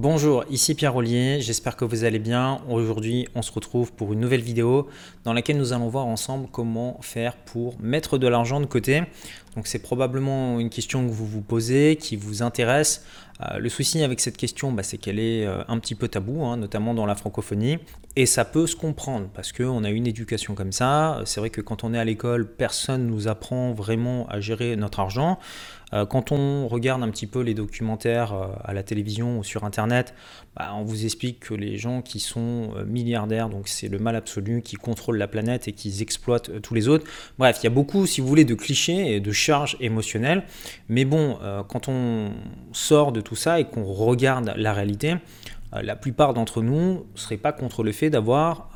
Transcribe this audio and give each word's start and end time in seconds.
Bonjour, 0.00 0.44
ici 0.48 0.76
Pierre 0.76 0.94
Ollier, 0.94 1.40
j'espère 1.40 1.74
que 1.74 1.84
vous 1.84 2.04
allez 2.04 2.20
bien. 2.20 2.60
Aujourd'hui, 2.70 3.26
on 3.34 3.42
se 3.42 3.50
retrouve 3.50 3.92
pour 3.92 4.12
une 4.12 4.20
nouvelle 4.20 4.42
vidéo 4.42 4.86
dans 5.24 5.32
laquelle 5.32 5.58
nous 5.58 5.72
allons 5.72 5.88
voir 5.88 6.06
ensemble 6.06 6.46
comment 6.52 6.98
faire 7.00 7.34
pour 7.34 7.74
mettre 7.80 8.16
de 8.16 8.28
l'argent 8.28 8.60
de 8.60 8.66
côté. 8.66 9.02
Donc 9.56 9.66
c'est 9.66 9.80
probablement 9.80 10.60
une 10.60 10.70
question 10.70 11.04
que 11.04 11.10
vous 11.10 11.26
vous 11.26 11.40
posez, 11.40 11.96
qui 11.96 12.14
vous 12.14 12.44
intéresse. 12.44 13.04
Euh, 13.40 13.58
le 13.58 13.68
souci 13.68 14.02
avec 14.02 14.20
cette 14.20 14.36
question, 14.36 14.72
bah, 14.72 14.82
c'est 14.82 14.98
qu'elle 14.98 15.20
est 15.20 15.46
euh, 15.46 15.62
un 15.68 15.78
petit 15.78 15.94
peu 15.94 16.08
tabou, 16.08 16.44
hein, 16.44 16.56
notamment 16.56 16.94
dans 16.94 17.06
la 17.06 17.14
francophonie. 17.14 17.78
Et 18.16 18.26
ça 18.26 18.44
peut 18.44 18.66
se 18.66 18.74
comprendre 18.74 19.28
parce 19.32 19.52
qu'on 19.52 19.84
a 19.84 19.90
une 19.90 20.06
éducation 20.06 20.54
comme 20.54 20.72
ça. 20.72 21.20
C'est 21.24 21.38
vrai 21.38 21.50
que 21.50 21.60
quand 21.60 21.84
on 21.84 21.94
est 21.94 21.98
à 21.98 22.04
l'école, 22.04 22.50
personne 22.50 23.06
ne 23.06 23.10
nous 23.10 23.28
apprend 23.28 23.72
vraiment 23.72 24.26
à 24.28 24.40
gérer 24.40 24.74
notre 24.74 24.98
argent. 24.98 25.38
Euh, 25.94 26.04
quand 26.04 26.32
on 26.32 26.66
regarde 26.66 27.02
un 27.02 27.10
petit 27.10 27.28
peu 27.28 27.40
les 27.40 27.54
documentaires 27.54 28.34
à 28.64 28.74
la 28.74 28.82
télévision 28.82 29.38
ou 29.38 29.44
sur 29.44 29.64
Internet, 29.64 30.14
bah, 30.56 30.72
on 30.74 30.82
vous 30.82 31.04
explique 31.04 31.38
que 31.38 31.54
les 31.54 31.78
gens 31.78 32.02
qui 32.02 32.18
sont 32.18 32.72
milliardaires, 32.86 33.48
donc 33.48 33.68
c'est 33.68 33.88
le 33.88 34.00
mal 34.00 34.16
absolu, 34.16 34.62
qui 34.62 34.74
contrôlent 34.74 35.16
la 35.16 35.28
planète 35.28 35.68
et 35.68 35.72
qui 35.72 36.02
exploitent 36.02 36.60
tous 36.60 36.74
les 36.74 36.88
autres. 36.88 37.06
Bref, 37.38 37.58
il 37.62 37.64
y 37.64 37.66
a 37.68 37.70
beaucoup, 37.70 38.04
si 38.06 38.20
vous 38.20 38.26
voulez, 38.26 38.44
de 38.44 38.54
clichés 38.54 39.14
et 39.14 39.20
de 39.20 39.32
charges 39.32 39.76
émotionnelles. 39.78 40.42
Mais 40.88 41.04
bon, 41.04 41.38
quand 41.68 41.88
on 41.88 42.32
sort 42.72 43.12
de 43.12 43.20
ça 43.36 43.60
et 43.60 43.64
qu'on 43.64 43.84
regarde 43.84 44.52
la 44.56 44.72
réalité, 44.72 45.16
la 45.72 45.96
plupart 45.96 46.32
d'entre 46.32 46.62
nous 46.62 47.04
ne 47.14 47.18
seraient 47.18 47.36
pas 47.36 47.52
contre 47.52 47.82
le 47.82 47.92
fait 47.92 48.08
d'avoir 48.08 48.70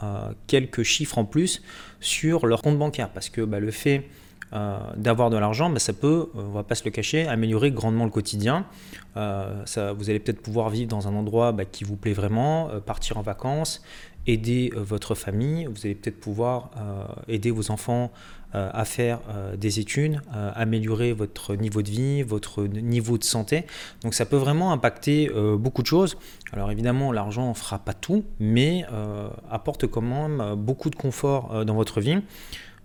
quelques 0.46 0.82
chiffres 0.82 1.16
en 1.16 1.24
plus 1.24 1.62
sur 2.00 2.46
leur 2.46 2.60
compte 2.60 2.78
bancaire. 2.78 3.08
Parce 3.08 3.30
que 3.30 3.40
bah, 3.40 3.60
le 3.60 3.70
fait 3.70 4.04
euh, 4.54 4.76
d'avoir 4.98 5.30
de 5.30 5.38
l'argent, 5.38 5.70
mais 5.70 5.78
ça 5.78 5.94
peut, 5.94 6.28
euh, 6.36 6.42
on 6.46 6.50
va 6.50 6.62
pas 6.62 6.74
se 6.74 6.84
le 6.84 6.90
cacher, 6.90 7.26
améliorer 7.26 7.70
grandement 7.70 8.04
le 8.04 8.10
quotidien. 8.10 8.66
Euh, 9.16 9.62
ça, 9.64 9.94
vous 9.94 10.10
allez 10.10 10.18
peut-être 10.18 10.42
pouvoir 10.42 10.68
vivre 10.68 10.90
dans 10.90 11.08
un 11.08 11.14
endroit 11.14 11.52
bah, 11.52 11.64
qui 11.64 11.84
vous 11.84 11.96
plaît 11.96 12.12
vraiment, 12.12 12.68
partir 12.84 13.16
en 13.16 13.22
vacances, 13.22 13.82
aider 14.26 14.70
votre 14.76 15.14
famille. 15.14 15.64
Vous 15.64 15.86
allez 15.86 15.94
peut-être 15.94 16.20
pouvoir 16.20 16.70
aider 17.28 17.50
vos 17.50 17.70
enfants 17.70 18.12
à 18.54 18.84
faire 18.84 19.20
des 19.56 19.80
études, 19.80 20.20
améliorer 20.32 21.12
votre 21.12 21.54
niveau 21.54 21.82
de 21.82 21.90
vie, 21.90 22.22
votre 22.22 22.64
niveau 22.64 23.18
de 23.18 23.24
santé. 23.24 23.64
Donc 24.02 24.14
ça 24.14 24.26
peut 24.26 24.36
vraiment 24.36 24.72
impacter 24.72 25.30
beaucoup 25.58 25.82
de 25.82 25.86
choses. 25.86 26.16
Alors 26.52 26.70
évidemment, 26.70 27.12
l'argent 27.12 27.48
ne 27.48 27.54
fera 27.54 27.78
pas 27.78 27.94
tout, 27.94 28.24
mais 28.40 28.84
apporte 29.50 29.86
quand 29.86 30.02
même 30.02 30.54
beaucoup 30.56 30.90
de 30.90 30.96
confort 30.96 31.64
dans 31.64 31.74
votre 31.74 32.00
vie. 32.00 32.18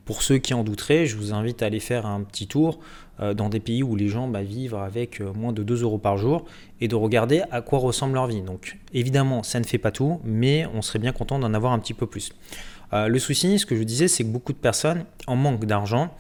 Pour 0.08 0.22
ceux 0.22 0.38
qui 0.38 0.54
en 0.54 0.64
douteraient, 0.64 1.06
je 1.06 1.18
vous 1.18 1.34
invite 1.34 1.62
à 1.62 1.66
aller 1.66 1.82
faire 1.82 2.06
un 2.06 2.22
petit 2.22 2.48
tour 2.48 2.80
euh, 3.20 3.34
dans 3.34 3.50
des 3.50 3.60
pays 3.60 3.84
où 3.84 3.98
les 3.98 4.08
gens 4.08 4.30
bah, 4.30 4.42
vivent 4.42 4.76
avec 4.76 5.20
euh, 5.20 5.34
moins 5.34 5.52
de 5.52 5.64
2 5.64 5.84
euros 5.84 5.98
par 5.98 6.18
jour 6.18 6.46
et 6.80 6.88
de 6.88 6.96
regarder 6.96 7.42
à 7.52 7.62
quoi 7.62 7.80
ressemble 7.80 8.14
leur 8.14 8.28
vie. 8.28 8.42
Donc 8.42 8.78
évidemment, 8.94 9.44
ça 9.44 9.60
ne 9.60 9.66
fait 9.66 9.78
pas 9.78 9.92
tout, 9.92 10.22
mais 10.24 10.66
on 10.74 10.82
serait 10.82 11.00
bien 11.00 11.12
content 11.12 11.40
d'en 11.40 11.54
avoir 11.54 11.74
un 11.74 11.80
petit 11.80 11.94
peu 11.94 12.08
plus. 12.08 12.32
Euh, 12.94 13.08
le 13.08 13.20
souci, 13.20 13.60
ce 13.60 13.66
que 13.66 13.76
je 13.76 13.84
disais, 13.84 14.08
c'est 14.08 14.24
que 14.24 14.30
beaucoup 14.30 14.54
de 14.54 14.58
personnes 14.58 15.06
en 15.28 15.36
manquent 15.36 15.66
d'argent. 15.66 16.14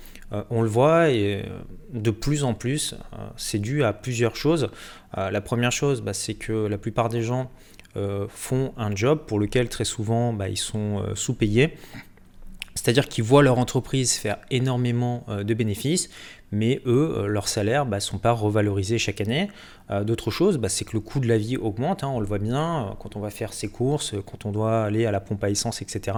on 0.49 0.61
le 0.61 0.67
voit 0.67 1.09
et 1.09 1.45
de 1.93 2.11
plus 2.11 2.43
en 2.43 2.53
plus, 2.53 2.95
c'est 3.37 3.59
dû 3.59 3.85
à 3.85 3.93
plusieurs 3.93 4.35
choses. 4.35 4.69
la 5.15 5.39
première 5.39 5.71
chose, 5.71 6.01
bah, 6.01 6.13
c'est 6.13 6.33
que 6.33 6.67
la 6.67 6.77
plupart 6.77 7.07
des 7.07 7.21
gens 7.21 7.49
font 8.27 8.73
un 8.75 8.93
job 8.93 9.21
pour 9.25 9.39
lequel 9.39 9.69
très 9.69 9.85
souvent 9.85 10.33
bah, 10.33 10.49
ils 10.49 10.57
sont 10.57 11.01
sous-payés. 11.15 11.75
C'est-à-dire 12.77 13.07
qu'ils 13.09 13.23
voient 13.23 13.43
leur 13.43 13.57
entreprise 13.57 14.13
faire 14.13 14.37
énormément 14.51 15.25
euh, 15.29 15.43
de 15.43 15.53
bénéfices, 15.53 16.09
mais 16.51 16.81
eux, 16.85 17.13
euh, 17.17 17.27
leurs 17.27 17.47
salaires 17.47 17.85
ne 17.85 17.91
bah, 17.91 17.99
sont 17.99 18.17
pas 18.17 18.31
revalorisés 18.31 18.97
chaque 18.97 19.21
année. 19.21 19.49
Euh, 19.91 20.03
d'autres 20.03 20.31
choses, 20.31 20.57
bah, 20.57 20.69
c'est 20.69 20.85
que 20.85 20.93
le 20.93 20.99
coût 20.99 21.19
de 21.19 21.27
la 21.27 21.37
vie 21.37 21.57
augmente, 21.57 22.03
hein, 22.03 22.09
on 22.09 22.19
le 22.19 22.25
voit 22.25 22.39
bien, 22.39 22.95
quand 22.99 23.15
on 23.15 23.19
va 23.19 23.29
faire 23.29 23.53
ses 23.53 23.67
courses, 23.67 24.15
quand 24.25 24.45
on 24.45 24.51
doit 24.51 24.83
aller 24.83 25.05
à 25.05 25.11
la 25.11 25.19
pompe 25.19 25.43
à 25.43 25.49
essence, 25.49 25.81
etc. 25.81 26.17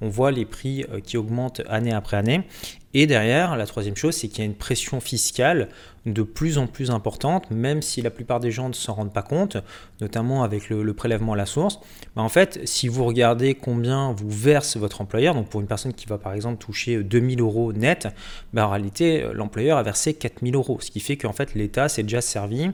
On 0.00 0.08
voit 0.08 0.30
les 0.30 0.44
prix 0.44 0.84
qui 1.04 1.16
augmentent 1.16 1.62
année 1.68 1.92
après 1.92 2.16
année. 2.16 2.44
Et 2.94 3.06
derrière, 3.06 3.56
la 3.56 3.66
troisième 3.66 3.96
chose, 3.96 4.14
c'est 4.14 4.28
qu'il 4.28 4.38
y 4.38 4.42
a 4.42 4.44
une 4.44 4.54
pression 4.54 5.00
fiscale 5.00 5.68
de 6.06 6.22
plus 6.22 6.58
en 6.58 6.66
plus 6.66 6.90
importante, 6.90 7.50
même 7.50 7.82
si 7.82 8.02
la 8.02 8.10
plupart 8.10 8.38
des 8.38 8.50
gens 8.50 8.68
ne 8.68 8.74
s'en 8.74 8.94
rendent 8.94 9.12
pas 9.12 9.22
compte, 9.22 9.56
notamment 10.00 10.44
avec 10.44 10.68
le, 10.68 10.92
prélèvement 10.92 11.32
à 11.32 11.36
la 11.36 11.46
source. 11.46 11.80
Bah, 12.14 12.22
en 12.22 12.28
fait, 12.28 12.60
si 12.64 12.88
vous 12.88 13.04
regardez 13.04 13.54
combien 13.54 14.12
vous 14.12 14.30
verse 14.30 14.76
votre 14.76 15.00
employeur, 15.00 15.34
donc 15.34 15.48
pour 15.48 15.60
une 15.60 15.66
personne 15.66 15.92
qui 15.92 16.06
va 16.06 16.18
par 16.18 16.34
exemple 16.34 16.62
toucher 16.62 17.02
2000 17.02 17.40
euros 17.40 17.72
net, 17.72 18.08
en 18.56 18.68
réalité, 18.68 19.26
l'employeur 19.32 19.78
a 19.78 19.82
versé 19.82 20.14
4000 20.14 20.54
euros, 20.54 20.78
ce 20.80 20.90
qui 20.90 21.00
fait 21.00 21.16
qu'en 21.16 21.32
fait 21.32 21.54
l'État 21.54 21.88
s'est 21.88 22.02
déjà 22.02 22.20
servi 22.20 22.70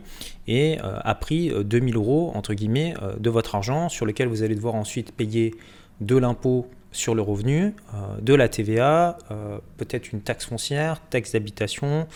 et 0.47 0.79
euh, 0.85 0.99
a 1.03 1.15
pris 1.15 1.51
2000 1.65 1.95
euh, 1.95 1.99
euros 1.99 2.33
entre 2.35 2.55
guillemets 2.55 2.95
euh, 3.03 3.15
de 3.19 3.31
votre 3.31 3.55
argent 3.55 3.89
sur 3.89 4.05
lequel 4.05 4.29
vous 4.29 4.43
allez 4.43 4.55
devoir 4.55 4.75
ensuite 4.75 5.13
payer 5.13 5.55
de 6.01 6.17
l'impôt 6.17 6.67
sur 6.93 7.15
le 7.15 7.23
revenu, 7.23 7.75
de 8.21 8.35
la 8.35 8.49
TVA, 8.49 9.19
peut-être 9.77 10.13
une 10.13 10.21
taxe 10.21 10.47
foncière, 10.47 11.01
taxe 11.09 11.33
d'habitation, 11.33 12.07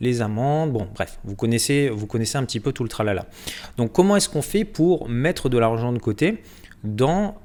les 0.00 0.22
amendes, 0.22 0.72
bon 0.72 0.88
bref, 0.94 1.18
vous 1.24 1.34
connaissez, 1.34 1.88
vous 1.90 2.06
connaissez 2.06 2.38
un 2.38 2.44
petit 2.44 2.60
peu 2.60 2.72
tout 2.72 2.82
le 2.82 2.88
tralala. 2.88 3.26
Donc 3.76 3.92
comment 3.92 4.16
est-ce 4.16 4.28
qu'on 4.28 4.42
fait 4.42 4.64
pour 4.64 5.08
mettre 5.08 5.48
de 5.48 5.58
l'argent 5.58 5.92
de 5.92 5.98
côté 5.98 6.42
dans 6.84 7.36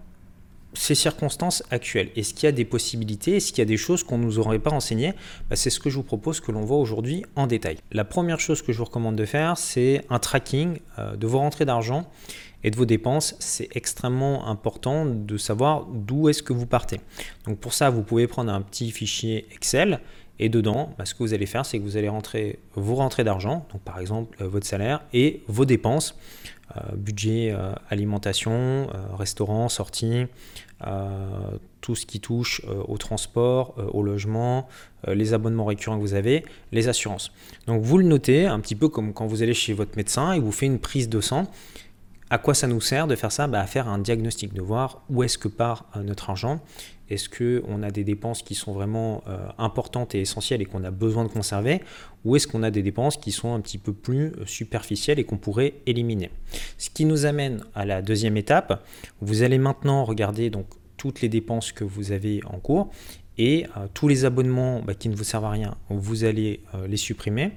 ces 0.73 0.95
circonstances 0.95 1.63
actuelles? 1.71 2.09
Est-ce 2.15 2.33
qu'il 2.33 2.45
y 2.45 2.49
a 2.49 2.51
des 2.51 2.65
possibilités? 2.65 3.37
Est-ce 3.37 3.49
qu'il 3.49 3.59
y 3.59 3.61
a 3.61 3.65
des 3.65 3.77
choses 3.77 4.03
qu'on 4.03 4.17
ne 4.17 4.23
nous 4.23 4.39
aurait 4.39 4.59
pas 4.59 4.71
enseignées? 4.71 5.13
Bah, 5.49 5.55
C'est 5.55 5.69
ce 5.69 5.79
que 5.79 5.89
je 5.89 5.95
vous 5.95 6.03
propose 6.03 6.39
que 6.39 6.51
l'on 6.51 6.61
voit 6.61 6.77
aujourd'hui 6.77 7.25
en 7.35 7.47
détail. 7.47 7.77
La 7.91 8.05
première 8.05 8.39
chose 8.39 8.61
que 8.61 8.71
je 8.71 8.77
vous 8.77 8.85
recommande 8.85 9.15
de 9.15 9.25
faire, 9.25 9.57
c'est 9.57 10.05
un 10.09 10.19
tracking 10.19 10.79
euh, 10.99 11.15
de 11.15 11.27
vos 11.27 11.39
rentrées 11.39 11.65
d'argent 11.65 12.09
et 12.65 12.71
de 12.71 12.75
vos 12.75 12.85
dépenses. 12.85 13.35
C'est 13.39 13.69
extrêmement 13.77 14.47
important 14.47 15.05
de 15.05 15.37
savoir 15.37 15.85
d'où 15.85 16.27
est-ce 16.27 16.43
que 16.43 16.51
vous 16.51 16.65
partez. 16.65 16.99
Donc 17.45 17.59
pour 17.59 17.73
ça, 17.73 17.89
vous 17.89 18.01
pouvez 18.01 18.27
prendre 18.27 18.51
un 18.51 18.61
petit 18.61 18.91
fichier 18.91 19.47
Excel 19.53 20.01
et 20.39 20.49
dedans, 20.49 20.93
bah, 20.97 21.05
ce 21.05 21.13
que 21.13 21.19
vous 21.19 21.33
allez 21.33 21.45
faire, 21.45 21.65
c'est 21.65 21.77
que 21.77 21.83
vous 21.83 21.95
allez 21.95 22.09
rentrer 22.09 22.59
vos 22.73 22.95
rentrées 22.95 23.23
d'argent, 23.23 23.65
donc 23.71 23.81
par 23.81 23.99
exemple 23.99 24.35
euh, 24.41 24.47
votre 24.47 24.65
salaire, 24.65 25.01
et 25.13 25.43
vos 25.47 25.63
dépenses, 25.63 26.17
euh, 26.75 26.95
budget 26.97 27.51
euh, 27.51 27.71
alimentation, 27.89 28.89
restaurant, 29.17 29.69
sortie, 29.69 30.25
tout 31.81 31.95
ce 31.95 32.05
qui 32.05 32.19
touche 32.19 32.61
au 32.87 32.97
transport, 32.97 33.75
au 33.93 34.03
logement, 34.03 34.67
les 35.07 35.33
abonnements 35.33 35.65
récurrents 35.65 35.95
que 35.95 36.01
vous 36.01 36.13
avez, 36.13 36.43
les 36.71 36.89
assurances. 36.89 37.31
Donc 37.65 37.81
vous 37.81 37.97
le 37.97 38.03
notez 38.03 38.45
un 38.45 38.59
petit 38.59 38.75
peu 38.75 38.89
comme 38.89 39.13
quand 39.13 39.25
vous 39.25 39.41
allez 39.41 39.53
chez 39.53 39.73
votre 39.73 39.95
médecin 39.95 40.33
et 40.33 40.39
vous 40.39 40.51
faites 40.51 40.67
une 40.67 40.79
prise 40.79 41.07
de 41.07 41.21
sang. 41.21 41.47
À 42.29 42.39
quoi 42.39 42.55
ça 42.55 42.65
nous 42.67 42.81
sert 42.81 43.05
de 43.05 43.15
faire 43.15 43.31
ça? 43.31 43.47
Bah, 43.47 43.61
À 43.61 43.67
faire 43.67 43.87
un 43.87 43.99
diagnostic, 43.99 44.53
de 44.53 44.61
voir 44.61 45.03
où 45.09 45.21
est-ce 45.21 45.37
que 45.37 45.47
part 45.47 45.85
notre 46.03 46.31
argent. 46.31 46.59
Est-ce 47.09 47.29
qu'on 47.29 47.83
a 47.83 47.91
des 47.91 48.03
dépenses 48.03 48.41
qui 48.41 48.55
sont 48.55 48.73
vraiment 48.73 49.23
euh, 49.27 49.47
importantes 49.59 50.15
et 50.15 50.21
essentielles 50.21 50.61
et 50.61 50.65
qu'on 50.65 50.83
a 50.83 50.91
besoin 50.91 51.23
de 51.23 51.29
conserver? 51.29 51.81
Ou 52.23 52.35
est-ce 52.35 52.47
qu'on 52.47 52.63
a 52.63 52.71
des 52.71 52.81
dépenses 52.81 53.17
qui 53.17 53.31
sont 53.31 53.53
un 53.53 53.59
petit 53.59 53.77
peu 53.77 53.93
plus 53.93 54.27
euh, 54.27 54.45
superficielles 54.47 55.19
et 55.19 55.23
qu'on 55.23 55.37
pourrait 55.37 55.75
éliminer? 55.85 56.31
Ce 56.79 56.89
qui 56.89 57.05
nous 57.05 57.27
amène 57.27 57.63
à 57.75 57.85
la 57.85 58.01
deuxième 58.01 58.37
étape. 58.37 58.83
Vous 59.21 59.43
allez 59.43 59.59
maintenant 59.59 60.03
regarder 60.03 60.49
donc 60.49 60.65
toutes 60.97 61.21
les 61.21 61.29
dépenses 61.29 61.71
que 61.71 61.83
vous 61.83 62.11
avez 62.11 62.41
en 62.45 62.57
cours 62.57 62.89
et 63.37 63.67
euh, 63.77 63.85
tous 63.93 64.07
les 64.07 64.25
abonnements 64.25 64.81
bah, 64.81 64.95
qui 64.95 65.09
ne 65.09 65.15
vous 65.15 65.25
servent 65.25 65.45
à 65.45 65.51
rien, 65.51 65.75
vous 65.89 66.23
allez 66.23 66.61
les 66.87 66.97
supprimer 66.97 67.51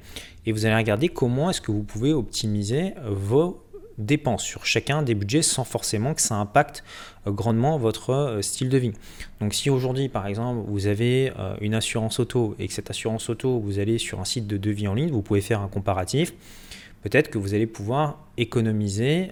et 0.45 0.53
vous 0.53 0.67
allez 0.67 0.75
regarder 0.75 1.09
comment 1.09 1.49
est-ce 1.49 1.63
que 1.63 1.71
vous 1.71 1.85
pouvez 1.85 2.13
optimiser 2.13 2.95
vos 3.07 3.63
dépenses 3.99 4.45
sur 4.45 4.65
chacun 4.65 5.03
des 5.03 5.15
budgets 5.15 5.43
sans 5.43 5.65
forcément 5.65 6.15
que 6.15 6.23
ça 6.23 6.37
impacte 6.37 6.85
euh, 7.27 7.33
grandement 7.33 7.79
votre 7.79 8.11
euh, 8.11 8.43
style 8.43 8.69
de 8.69 8.79
vie. 8.79 8.93
Donc 9.41 9.55
si 9.55 9.71
aujourd'hui 9.71 10.09
par 10.09 10.27
exemple 10.27 10.63
vous 10.67 10.87
avez 10.87 11.33
euh, 11.39 11.57
une 11.61 11.75
assurance 11.75 12.21
auto 12.21 12.55
et 12.59 12.69
que 12.69 12.73
cette 12.73 12.91
assurance 12.91 13.29
auto 13.29 13.59
vous 13.59 13.79
allez 13.79 13.99
sur 13.99 14.21
un 14.21 14.25
site 14.25 14.47
de 14.47 14.57
devis 14.57 14.89
en 14.89 14.95
ligne, 14.95 15.11
vous 15.11 15.23
pouvez 15.23 15.41
faire 15.41 15.61
un 15.61 15.69
comparatif 15.69 16.33
peut-être 17.03 17.31
que 17.31 17.39
vous 17.39 17.55
allez 17.55 17.67
pouvoir 17.67 18.29
économiser 18.39 19.31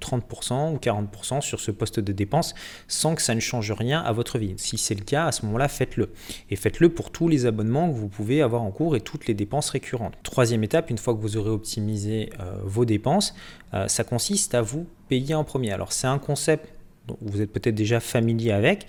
30% 0.00 0.52
euh, 0.52 0.74
ou 0.74 0.76
40% 0.76 1.40
sur 1.40 1.60
ce 1.60 1.70
poste 1.70 2.00
de 2.00 2.12
dépense 2.12 2.54
sans 2.88 3.14
que 3.14 3.22
ça 3.22 3.34
ne 3.34 3.40
change 3.40 3.72
rien 3.72 4.00
à 4.00 4.12
votre 4.12 4.38
vie. 4.38 4.54
Si 4.56 4.78
c'est 4.78 4.94
le 4.94 5.04
cas, 5.04 5.26
à 5.26 5.32
ce 5.32 5.44
moment-là, 5.46 5.68
faites-le. 5.68 6.10
Et 6.50 6.56
faites-le 6.56 6.88
pour 6.88 7.10
tous 7.10 7.28
les 7.28 7.46
abonnements 7.46 7.90
que 7.90 7.96
vous 7.96 8.08
pouvez 8.08 8.42
avoir 8.42 8.62
en 8.62 8.70
cours 8.70 8.96
et 8.96 9.00
toutes 9.00 9.26
les 9.26 9.34
dépenses 9.34 9.70
récurrentes. 9.70 10.14
Troisième 10.22 10.62
étape, 10.62 10.90
une 10.90 10.98
fois 10.98 11.14
que 11.14 11.20
vous 11.20 11.36
aurez 11.36 11.50
optimisé 11.50 12.30
euh, 12.40 12.58
vos 12.62 12.84
dépenses, 12.84 13.34
euh, 13.74 13.88
ça 13.88 14.04
consiste 14.04 14.54
à 14.54 14.62
vous 14.62 14.86
payer 15.08 15.34
en 15.34 15.44
premier. 15.44 15.72
Alors 15.72 15.92
c'est 15.92 16.06
un 16.06 16.18
concept 16.18 16.75
vous 17.20 17.40
êtes 17.40 17.52
peut-être 17.52 17.74
déjà 17.74 18.00
familier 18.00 18.52
avec, 18.52 18.86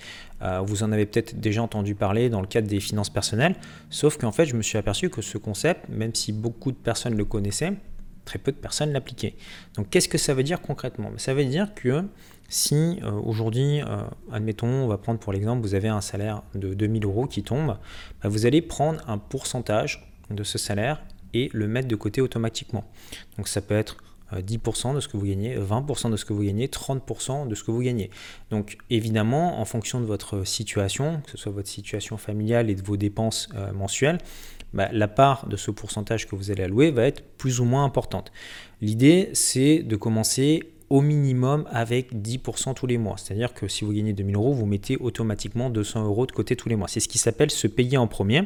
vous 0.63 0.83
en 0.83 0.91
avez 0.91 1.05
peut-être 1.05 1.39
déjà 1.39 1.63
entendu 1.63 1.95
parler 1.95 2.29
dans 2.29 2.41
le 2.41 2.47
cadre 2.47 2.67
des 2.67 2.79
finances 2.79 3.09
personnelles, 3.09 3.55
sauf 3.89 4.17
qu'en 4.17 4.31
fait 4.31 4.45
je 4.45 4.55
me 4.55 4.61
suis 4.61 4.77
aperçu 4.77 5.09
que 5.09 5.21
ce 5.21 5.37
concept, 5.37 5.89
même 5.89 6.13
si 6.13 6.31
beaucoup 6.31 6.71
de 6.71 6.77
personnes 6.77 7.15
le 7.15 7.25
connaissaient, 7.25 7.73
très 8.27 8.37
peu 8.37 8.51
de 8.51 8.57
personnes 8.57 8.91
l'appliquaient. 8.91 9.33
Donc 9.75 9.89
qu'est-ce 9.89 10.09
que 10.09 10.17
ça 10.17 10.33
veut 10.35 10.43
dire 10.43 10.61
concrètement? 10.61 11.09
Ça 11.17 11.33
veut 11.33 11.45
dire 11.45 11.73
que 11.73 12.03
si 12.49 12.99
euh, 13.03 13.11
aujourd'hui, 13.11 13.81
euh, 13.81 14.03
admettons, 14.31 14.67
on 14.67 14.87
va 14.87 14.97
prendre 14.97 15.19
pour 15.19 15.33
l'exemple, 15.33 15.61
vous 15.61 15.73
avez 15.73 15.87
un 15.87 16.01
salaire 16.01 16.43
de 16.55 16.73
2000 16.73 17.03
euros 17.05 17.25
qui 17.25 17.43
tombe, 17.43 17.77
bah, 18.21 18.29
vous 18.29 18.45
allez 18.45 18.61
prendre 18.61 19.01
un 19.09 19.17
pourcentage 19.17 20.13
de 20.29 20.43
ce 20.43 20.57
salaire 20.57 21.01
et 21.33 21.49
le 21.53 21.67
mettre 21.67 21.87
de 21.87 21.95
côté 21.95 22.21
automatiquement. 22.21 22.85
Donc 23.37 23.47
ça 23.47 23.61
peut 23.61 23.75
être 23.75 23.97
10% 24.33 24.95
de 24.95 24.99
ce 24.99 25.07
que 25.07 25.17
vous 25.17 25.25
gagnez, 25.25 25.57
20% 25.57 26.11
de 26.11 26.17
ce 26.17 26.25
que 26.25 26.33
vous 26.33 26.43
gagnez, 26.43 26.67
30% 26.67 27.47
de 27.47 27.55
ce 27.55 27.63
que 27.63 27.71
vous 27.71 27.81
gagnez. 27.81 28.09
Donc 28.51 28.77
évidemment, 28.89 29.59
en 29.59 29.65
fonction 29.65 30.01
de 30.01 30.05
votre 30.05 30.45
situation, 30.45 31.21
que 31.25 31.31
ce 31.31 31.37
soit 31.37 31.51
votre 31.51 31.69
situation 31.69 32.17
familiale 32.17 32.69
et 32.69 32.75
de 32.75 32.81
vos 32.81 32.97
dépenses 32.97 33.49
euh, 33.55 33.71
mensuelles, 33.71 34.17
bah, 34.73 34.89
la 34.91 35.07
part 35.07 35.47
de 35.47 35.55
ce 35.55 35.71
pourcentage 35.71 36.27
que 36.27 36.35
vous 36.35 36.51
allez 36.51 36.63
allouer 36.63 36.91
va 36.91 37.03
être 37.03 37.23
plus 37.37 37.59
ou 37.59 37.65
moins 37.65 37.85
importante. 37.85 38.31
L'idée, 38.81 39.29
c'est 39.33 39.79
de 39.79 39.95
commencer 39.95 40.73
au 40.89 41.01
minimum 41.01 41.65
avec 41.69 42.13
10% 42.13 42.73
tous 42.73 42.87
les 42.87 42.97
mois. 42.97 43.15
C'est-à-dire 43.17 43.53
que 43.53 43.67
si 43.67 43.85
vous 43.85 43.91
gagnez 43.91 44.13
2000 44.13 44.35
euros, 44.35 44.53
vous 44.53 44.65
mettez 44.65 44.97
automatiquement 44.97 45.69
200 45.69 46.05
euros 46.05 46.25
de 46.25 46.31
côté 46.31 46.55
tous 46.55 46.69
les 46.69 46.75
mois. 46.75 46.87
C'est 46.87 46.99
ce 46.99 47.07
qui 47.07 47.17
s'appelle 47.17 47.51
se 47.51 47.67
payer 47.67 47.97
en 47.97 48.07
premier. 48.07 48.43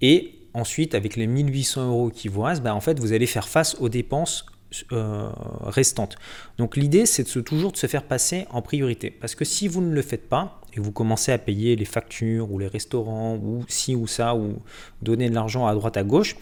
Et 0.00 0.34
ensuite, 0.54 0.94
avec 0.94 1.16
les 1.16 1.26
1800 1.26 1.88
euros 1.88 2.10
qui 2.10 2.28
vous 2.28 2.42
restent, 2.42 2.62
bah, 2.62 2.74
en 2.74 2.80
fait, 2.80 2.98
vous 2.98 3.12
allez 3.12 3.26
faire 3.26 3.48
face 3.48 3.76
aux 3.80 3.88
dépenses 3.88 4.46
euh, 4.92 5.30
restantes. 5.62 6.16
Donc 6.58 6.76
l'idée, 6.76 7.06
c'est 7.06 7.34
de 7.34 7.40
toujours 7.40 7.72
de 7.72 7.76
se 7.76 7.86
faire 7.86 8.02
passer 8.02 8.46
en 8.50 8.60
priorité. 8.60 9.10
Parce 9.10 9.34
que 9.34 9.44
si 9.44 9.66
vous 9.66 9.80
ne 9.80 9.92
le 9.94 10.02
faites 10.02 10.28
pas, 10.28 10.60
et 10.74 10.80
vous 10.80 10.92
commencez 10.92 11.32
à 11.32 11.38
payer 11.38 11.74
les 11.74 11.84
factures 11.86 12.52
ou 12.52 12.58
les 12.58 12.66
restaurants 12.66 13.36
ou 13.36 13.64
ci 13.68 13.96
ou 13.96 14.06
ça, 14.06 14.34
ou 14.34 14.58
donner 15.00 15.30
de 15.30 15.34
l'argent 15.34 15.66
à 15.66 15.74
droite 15.74 15.96
à 15.96 16.04
gauche, 16.04 16.36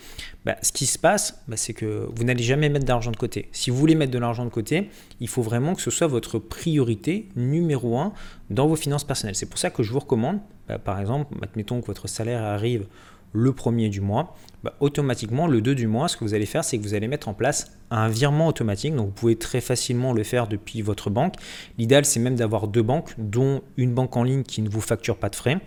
bah, 0.44 0.56
ce 0.62 0.72
qui 0.72 0.86
se 0.86 0.98
passe, 0.98 1.40
bah, 1.46 1.56
c'est 1.56 1.72
que 1.72 2.08
vous 2.14 2.24
n'allez 2.24 2.42
jamais 2.42 2.68
mettre 2.68 2.84
d'argent 2.84 3.12
de 3.12 3.16
côté. 3.16 3.48
Si 3.52 3.70
vous 3.70 3.76
voulez 3.76 3.94
mettre 3.94 4.12
de 4.12 4.18
l'argent 4.18 4.44
de 4.44 4.50
côté, 4.50 4.90
il 5.20 5.28
faut 5.28 5.42
vraiment 5.42 5.74
que 5.74 5.82
ce 5.82 5.90
soit 5.90 6.08
votre 6.08 6.38
priorité 6.38 7.28
numéro 7.36 7.98
un 7.98 8.12
dans 8.50 8.66
vos 8.66 8.76
finances 8.76 9.04
personnelles. 9.04 9.36
C'est 9.36 9.46
pour 9.46 9.58
ça 9.58 9.70
que 9.70 9.82
je 9.82 9.92
vous 9.92 10.00
recommande, 10.00 10.40
bah, 10.68 10.78
par 10.78 11.00
exemple, 11.00 11.32
admettons 11.42 11.80
que 11.80 11.86
votre 11.86 12.08
salaire 12.08 12.42
arrive 12.42 12.86
le 13.32 13.52
premier 13.52 13.88
du 13.88 14.00
mois, 14.00 14.34
bah, 14.62 14.74
automatiquement 14.80 15.46
le 15.46 15.60
2 15.60 15.74
du 15.74 15.86
mois, 15.86 16.08
ce 16.08 16.16
que 16.16 16.24
vous 16.24 16.34
allez 16.34 16.46
faire, 16.46 16.64
c'est 16.64 16.78
que 16.78 16.82
vous 16.82 16.94
allez 16.94 17.08
mettre 17.08 17.28
en 17.28 17.34
place 17.34 17.72
un 17.90 18.08
virement 18.08 18.48
automatique. 18.48 18.94
Donc 18.94 19.06
vous 19.06 19.12
pouvez 19.12 19.36
très 19.36 19.60
facilement 19.60 20.12
le 20.12 20.24
faire 20.24 20.48
depuis 20.48 20.82
votre 20.82 21.10
banque. 21.10 21.34
L'idéal, 21.78 22.04
c'est 22.04 22.20
même 22.20 22.36
d'avoir 22.36 22.68
deux 22.68 22.82
banques, 22.82 23.14
dont 23.18 23.62
une 23.76 23.92
banque 23.92 24.16
en 24.16 24.24
ligne 24.24 24.42
qui 24.42 24.62
ne 24.62 24.68
vous 24.68 24.80
facture 24.80 25.16
pas 25.16 25.28
de 25.28 25.36
frais. 25.36 25.58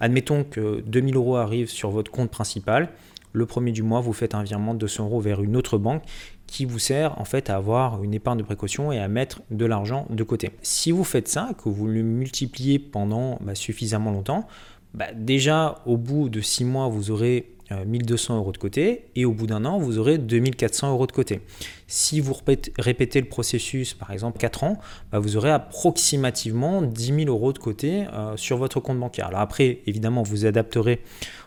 Admettons 0.00 0.44
que 0.44 0.80
2000 0.86 1.16
euros 1.16 1.36
arrivent 1.36 1.68
sur 1.68 1.90
votre 1.90 2.10
compte 2.10 2.30
principal. 2.30 2.88
Le 3.32 3.46
premier 3.46 3.70
du 3.70 3.82
mois, 3.82 4.00
vous 4.00 4.12
faites 4.12 4.34
un 4.34 4.42
virement 4.42 4.74
de 4.74 4.80
200 4.80 5.04
euros 5.04 5.20
vers 5.20 5.42
une 5.42 5.56
autre 5.56 5.78
banque 5.78 6.02
qui 6.48 6.64
vous 6.64 6.80
sert 6.80 7.16
en 7.20 7.24
fait 7.24 7.48
à 7.48 7.56
avoir 7.56 8.02
une 8.02 8.12
épargne 8.12 8.38
de 8.38 8.42
précaution 8.42 8.90
et 8.90 8.98
à 8.98 9.06
mettre 9.06 9.42
de 9.52 9.64
l'argent 9.66 10.06
de 10.10 10.24
côté. 10.24 10.50
Si 10.62 10.90
vous 10.90 11.04
faites 11.04 11.28
ça, 11.28 11.50
que 11.62 11.68
vous 11.68 11.86
le 11.86 12.02
multipliez 12.02 12.80
pendant 12.80 13.38
bah, 13.40 13.54
suffisamment 13.54 14.10
longtemps, 14.10 14.48
bah, 14.94 15.12
déjà 15.14 15.80
au 15.86 15.96
bout 15.96 16.28
de 16.28 16.40
6 16.40 16.64
mois, 16.64 16.88
vous 16.88 17.10
aurez 17.10 17.46
1200 17.86 18.34
euh, 18.34 18.38
euros 18.38 18.52
de 18.52 18.58
côté 18.58 19.04
et 19.14 19.24
au 19.24 19.32
bout 19.32 19.46
d'un 19.46 19.64
an, 19.64 19.78
vous 19.78 19.98
aurez 19.98 20.18
2400 20.18 20.90
euros 20.90 21.06
de 21.06 21.12
côté. 21.12 21.40
Si 21.86 22.20
vous 22.20 22.36
répétez 22.78 23.20
le 23.20 23.28
processus, 23.28 23.94
par 23.94 24.10
exemple 24.10 24.38
4 24.38 24.64
ans, 24.64 24.78
bah, 25.12 25.18
vous 25.18 25.36
aurez 25.36 25.50
approximativement 25.50 26.82
10 26.82 27.24
000 27.24 27.28
euros 27.28 27.52
de 27.52 27.58
côté 27.58 28.06
euh, 28.12 28.36
sur 28.36 28.56
votre 28.56 28.80
compte 28.80 28.98
bancaire. 28.98 29.28
Alors 29.28 29.40
après, 29.40 29.80
évidemment, 29.86 30.22
vous 30.22 30.46
adapterez 30.46 31.00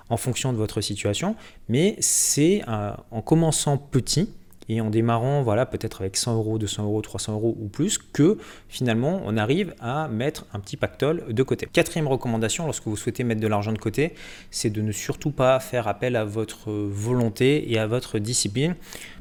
en 0.09 0.17
fonction 0.17 0.53
de 0.53 0.57
votre 0.57 0.81
situation, 0.81 1.35
mais 1.69 1.95
c'est 1.99 2.61
euh, 2.67 2.91
en 3.11 3.21
commençant 3.21 3.77
petit 3.77 4.29
et 4.69 4.81
en 4.81 4.89
démarrant 4.89 5.41
voilà 5.43 5.65
peut-être 5.65 6.01
avec 6.01 6.17
100 6.17 6.35
euros, 6.35 6.57
200 6.57 6.83
euros, 6.85 7.01
300 7.01 7.33
euros 7.33 7.57
ou 7.59 7.67
plus 7.67 7.97
que 7.97 8.37
finalement 8.67 9.21
on 9.25 9.37
arrive 9.37 9.73
à 9.79 10.07
mettre 10.07 10.45
un 10.53 10.59
petit 10.59 10.77
pactole 10.77 11.33
de 11.33 11.43
côté. 11.43 11.67
Quatrième 11.71 12.07
recommandation 12.07 12.65
lorsque 12.65 12.85
vous 12.85 12.97
souhaitez 12.97 13.23
mettre 13.23 13.41
de 13.41 13.47
l'argent 13.47 13.71
de 13.73 13.77
côté, 13.77 14.13
c'est 14.51 14.69
de 14.69 14.81
ne 14.81 14.91
surtout 14.91 15.31
pas 15.31 15.59
faire 15.59 15.87
appel 15.87 16.15
à 16.15 16.25
votre 16.25 16.71
volonté 16.71 17.71
et 17.71 17.79
à 17.79 17.87
votre 17.87 18.19
discipline 18.19 18.75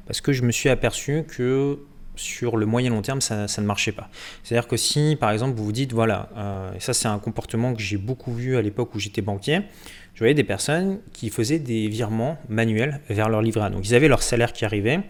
parce 0.06 0.20
que 0.20 0.32
je 0.32 0.42
me 0.42 0.52
suis 0.52 0.68
aperçu 0.68 1.24
que 1.24 1.78
sur 2.16 2.56
le 2.56 2.66
moyen 2.66 2.90
long 2.90 3.02
terme, 3.02 3.20
ça, 3.20 3.46
ne 3.46 3.66
marchait 3.66 3.92
pas. 3.92 4.08
C'est-à-dire 4.42 4.68
que 4.68 4.76
si, 4.76 5.16
par 5.18 5.30
exemple, 5.30 5.56
vous 5.56 5.64
vous 5.64 5.72
dites, 5.72 5.92
voilà, 5.92 6.28
euh, 6.36 6.70
ça 6.78 6.92
c'est 6.92 7.08
un 7.08 7.18
comportement 7.18 7.74
que 7.74 7.80
j'ai 7.80 7.96
beaucoup 7.96 8.32
vu 8.32 8.56
à 8.56 8.62
l'époque 8.62 8.94
où 8.94 8.98
j'étais 8.98 9.22
banquier, 9.22 9.62
je 10.14 10.18
voyais 10.18 10.34
des 10.34 10.44
personnes 10.44 10.98
qui 11.12 11.30
faisaient 11.30 11.58
des 11.58 11.88
virements 11.88 12.38
manuels 12.48 13.00
vers 13.08 13.28
leur 13.28 13.40
livret 13.42 13.64
A. 13.64 13.70
Donc 13.70 13.88
ils 13.88 13.94
avaient 13.94 14.08
leur 14.08 14.22
salaire 14.22 14.52
qui 14.52 14.64
arrivait, 14.64 15.00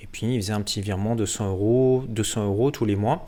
et 0.00 0.06
puis 0.10 0.34
ils 0.34 0.40
faisaient 0.40 0.52
un 0.52 0.60
petit 0.60 0.80
virement 0.80 1.16
de 1.16 1.24
100 1.24 1.48
euros, 1.48 2.04
200 2.08 2.46
euros 2.46 2.70
tous 2.70 2.84
les 2.84 2.96
mois. 2.96 3.26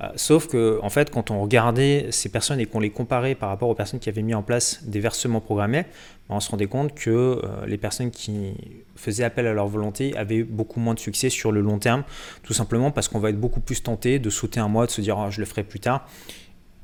Euh, 0.00 0.08
sauf 0.14 0.46
que, 0.46 0.78
en 0.82 0.90
fait, 0.90 1.10
quand 1.10 1.30
on 1.30 1.40
regardait 1.40 2.06
ces 2.10 2.28
personnes 2.28 2.60
et 2.60 2.66
qu'on 2.66 2.80
les 2.80 2.90
comparait 2.90 3.34
par 3.34 3.48
rapport 3.48 3.68
aux 3.68 3.74
personnes 3.74 3.98
qui 3.98 4.08
avaient 4.08 4.22
mis 4.22 4.34
en 4.34 4.42
place 4.42 4.84
des 4.84 5.00
versements 5.00 5.40
programmés, 5.40 5.82
ben, 6.28 6.36
on 6.36 6.40
se 6.40 6.50
rendait 6.50 6.66
compte 6.66 6.94
que 6.94 7.10
euh, 7.10 7.66
les 7.66 7.78
personnes 7.78 8.10
qui 8.10 8.54
faisaient 8.94 9.24
appel 9.24 9.46
à 9.46 9.52
leur 9.52 9.66
volonté 9.66 10.16
avaient 10.16 10.44
beaucoup 10.44 10.78
moins 10.78 10.94
de 10.94 11.00
succès 11.00 11.30
sur 11.30 11.50
le 11.50 11.60
long 11.60 11.78
terme, 11.78 12.04
tout 12.42 12.52
simplement 12.52 12.90
parce 12.90 13.08
qu'on 13.08 13.18
va 13.18 13.30
être 13.30 13.40
beaucoup 13.40 13.60
plus 13.60 13.82
tenté 13.82 14.18
de 14.18 14.30
sauter 14.30 14.60
un 14.60 14.68
mois, 14.68 14.86
de 14.86 14.92
se 14.92 15.00
dire 15.00 15.18
ah, 15.18 15.30
je 15.30 15.40
le 15.40 15.46
ferai 15.46 15.64
plus 15.64 15.80
tard. 15.80 16.06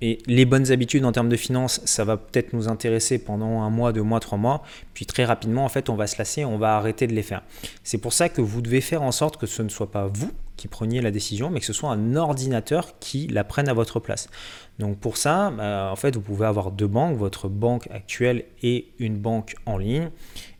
Et 0.00 0.19
les 0.26 0.44
bonnes 0.44 0.70
habitudes 0.70 1.05
en 1.05 1.12
termes 1.12 1.29
de 1.29 1.37
finances, 1.37 1.81
ça 1.85 2.05
va 2.05 2.17
peut-être 2.17 2.52
nous 2.52 2.69
intéresser 2.69 3.19
pendant 3.19 3.62
un 3.62 3.70
mois, 3.70 3.93
deux 3.93 4.02
mois, 4.02 4.20
trois 4.20 4.38
mois. 4.38 4.62
Puis 4.93 5.06
très 5.06 5.25
rapidement, 5.25 5.64
en 5.64 5.69
fait, 5.69 5.88
on 5.88 5.94
va 5.94 6.06
se 6.06 6.19
lasser, 6.19 6.44
on 6.44 6.58
va 6.58 6.76
arrêter 6.76 7.06
de 7.06 7.14
les 7.14 7.23
faire. 7.23 7.43
C'est 7.85 7.99
pour 7.99 8.12
ça 8.12 8.29
que 8.29 8.41
vous 8.41 8.61
devez 8.61 8.81
faire 8.81 9.02
en 9.02 9.12
sorte 9.12 9.37
que 9.37 9.46
ce 9.46 9.62
ne 9.62 9.69
soit 9.69 9.91
pas 9.91 10.06
vous 10.06 10.31
qui 10.56 10.69
preniez 10.69 11.00
la 11.00 11.11
décision, 11.11 11.50
mais 11.50 11.61
que 11.61 11.67
ce 11.67 11.73
soit 11.73 11.91
un 11.91 12.17
ordinateur 12.17 12.99
qui 12.99 13.26
la 13.26 13.44
prenne 13.44 13.69
à 13.69 13.73
votre 13.73 13.99
place. 13.99 14.29
Donc 14.79 14.99
pour 14.99 15.17
ça, 15.17 15.50
bah, 15.50 15.88
en 15.91 15.97
fait, 15.97 16.14
vous 16.14 16.23
pouvez 16.23 16.47
avoir 16.47 16.70
deux 16.70 16.87
banques, 16.87 17.17
votre 17.17 17.49
banque 17.49 17.88
actuelle 17.90 18.44
et 18.62 18.88
une 18.99 19.17
banque 19.19 19.56
en 19.67 19.79
ligne. 19.79 20.11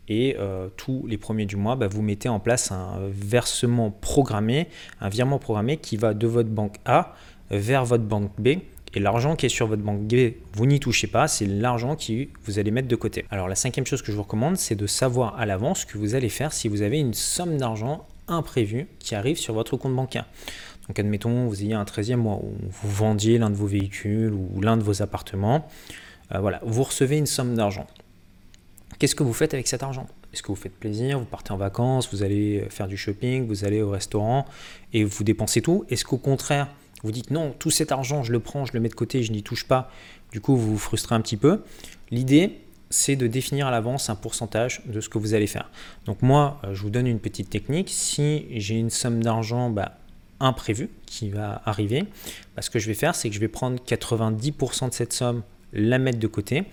Et 0.07 0.35
euh, 0.37 0.67
tous 0.75 1.05
les 1.07 1.17
premiers 1.17 1.45
du 1.45 1.55
mois, 1.55 1.75
bah, 1.75 1.87
vous 1.87 2.01
mettez 2.01 2.29
en 2.29 2.39
place 2.39 2.71
un 2.71 2.99
versement 3.09 3.89
programmé, 3.89 4.67
un 5.01 5.09
virement 5.09 5.39
programmé 5.39 5.77
qui 5.77 5.97
va 5.97 6.13
de 6.13 6.27
votre 6.27 6.49
banque 6.49 6.75
A 6.85 7.13
vers 7.49 7.85
votre 7.85 8.03
banque 8.03 8.31
B 8.37 8.57
et 8.95 8.99
l'argent 8.99 9.35
qui 9.35 9.45
est 9.45 9.49
sur 9.49 9.67
votre 9.67 9.83
banque 9.83 10.01
vous 10.53 10.65
n'y 10.65 10.79
touchez 10.79 11.07
pas, 11.07 11.27
c'est 11.27 11.45
l'argent 11.45 11.97
que 11.97 12.27
vous 12.45 12.59
allez 12.59 12.71
mettre 12.71 12.87
de 12.87 12.95
côté. 12.95 13.25
Alors 13.29 13.49
la 13.49 13.55
cinquième 13.55 13.85
chose 13.85 14.01
que 14.01 14.11
je 14.11 14.15
vous 14.15 14.23
recommande, 14.23 14.57
c'est 14.57 14.75
de 14.75 14.87
savoir 14.87 15.37
à 15.37 15.45
l'avance 15.45 15.81
ce 15.81 15.85
que 15.85 15.97
vous 15.97 16.15
allez 16.15 16.29
faire 16.29 16.53
si 16.53 16.69
vous 16.69 16.81
avez 16.81 16.99
une 16.99 17.13
somme 17.13 17.57
d'argent 17.57 18.07
imprévue 18.27 18.87
qui 18.99 19.13
arrive 19.13 19.37
sur 19.37 19.53
votre 19.53 19.75
compte 19.75 19.93
bancaire. 19.93 20.25
Donc 20.87 20.97
admettons, 20.97 21.47
vous 21.47 21.61
ayez 21.61 21.73
un 21.73 21.83
13e 21.83 22.15
mois 22.15 22.35
où 22.35 22.53
vous 22.69 22.89
vendiez 22.89 23.37
l'un 23.37 23.49
de 23.49 23.55
vos 23.55 23.67
véhicules 23.67 24.31
ou 24.33 24.61
l'un 24.61 24.77
de 24.77 24.83
vos 24.83 25.01
appartements. 25.01 25.67
Euh, 26.33 26.39
voilà, 26.39 26.61
vous 26.63 26.83
recevez 26.83 27.17
une 27.17 27.25
somme 27.25 27.55
d'argent. 27.55 27.87
Qu'est-ce 28.97 29.15
que 29.15 29.23
vous 29.23 29.33
faites 29.33 29.53
avec 29.53 29.67
cet 29.67 29.83
argent? 29.83 30.07
Est-ce 30.31 30.41
que 30.41 30.47
vous 30.47 30.55
faites 30.55 30.75
plaisir 30.75 31.19
Vous 31.19 31.25
partez 31.25 31.51
en 31.51 31.57
vacances 31.57 32.09
Vous 32.13 32.23
allez 32.23 32.65
faire 32.69 32.87
du 32.87 32.97
shopping 32.97 33.45
Vous 33.45 33.65
allez 33.65 33.81
au 33.81 33.89
restaurant 33.89 34.45
et 34.93 35.03
vous 35.03 35.23
dépensez 35.23 35.61
tout? 35.61 35.85
Est-ce 35.89 36.05
qu'au 36.05 36.17
contraire, 36.17 36.69
vous 37.05 37.11
dites 37.11 37.31
non, 37.31 37.53
tout 37.57 37.71
cet 37.71 37.91
argent, 37.91 38.23
je 38.23 38.31
le 38.31 38.39
prends, 38.39 38.65
je 38.65 38.73
le 38.73 38.79
mets 38.79 38.89
de 38.89 38.95
côté, 38.95 39.23
je 39.23 39.31
n'y 39.31 39.43
touche 39.43 39.65
pas. 39.65 39.89
Du 40.31 40.41
coup, 40.41 40.55
vous 40.55 40.71
vous 40.71 40.77
frustrez 40.77 41.15
un 41.15 41.21
petit 41.21 41.37
peu. 41.37 41.61
L'idée, 42.11 42.59
c'est 42.89 43.15
de 43.15 43.27
définir 43.27 43.67
à 43.67 43.71
l'avance 43.71 44.09
un 44.09 44.15
pourcentage 44.15 44.81
de 44.85 45.01
ce 45.01 45.09
que 45.09 45.17
vous 45.17 45.33
allez 45.33 45.47
faire. 45.47 45.69
Donc 46.05 46.21
moi, 46.21 46.59
euh, 46.63 46.73
je 46.73 46.81
vous 46.81 46.89
donne 46.89 47.07
une 47.07 47.19
petite 47.19 47.49
technique. 47.49 47.89
Si 47.89 48.45
j'ai 48.51 48.75
une 48.75 48.89
somme 48.89 49.23
d'argent 49.23 49.69
bah, 49.69 49.97
imprévue 50.39 50.89
qui 51.05 51.29
va 51.29 51.61
arriver, 51.65 52.05
bah, 52.55 52.61
ce 52.61 52.69
que 52.69 52.79
je 52.79 52.87
vais 52.87 52.93
faire, 52.93 53.15
c'est 53.15 53.29
que 53.29 53.35
je 53.35 53.39
vais 53.39 53.47
prendre 53.47 53.79
90% 53.83 54.89
de 54.89 54.93
cette 54.93 55.13
somme, 55.13 55.43
la 55.73 55.97
mettre 55.97 56.19
de 56.19 56.27
côté, 56.27 56.65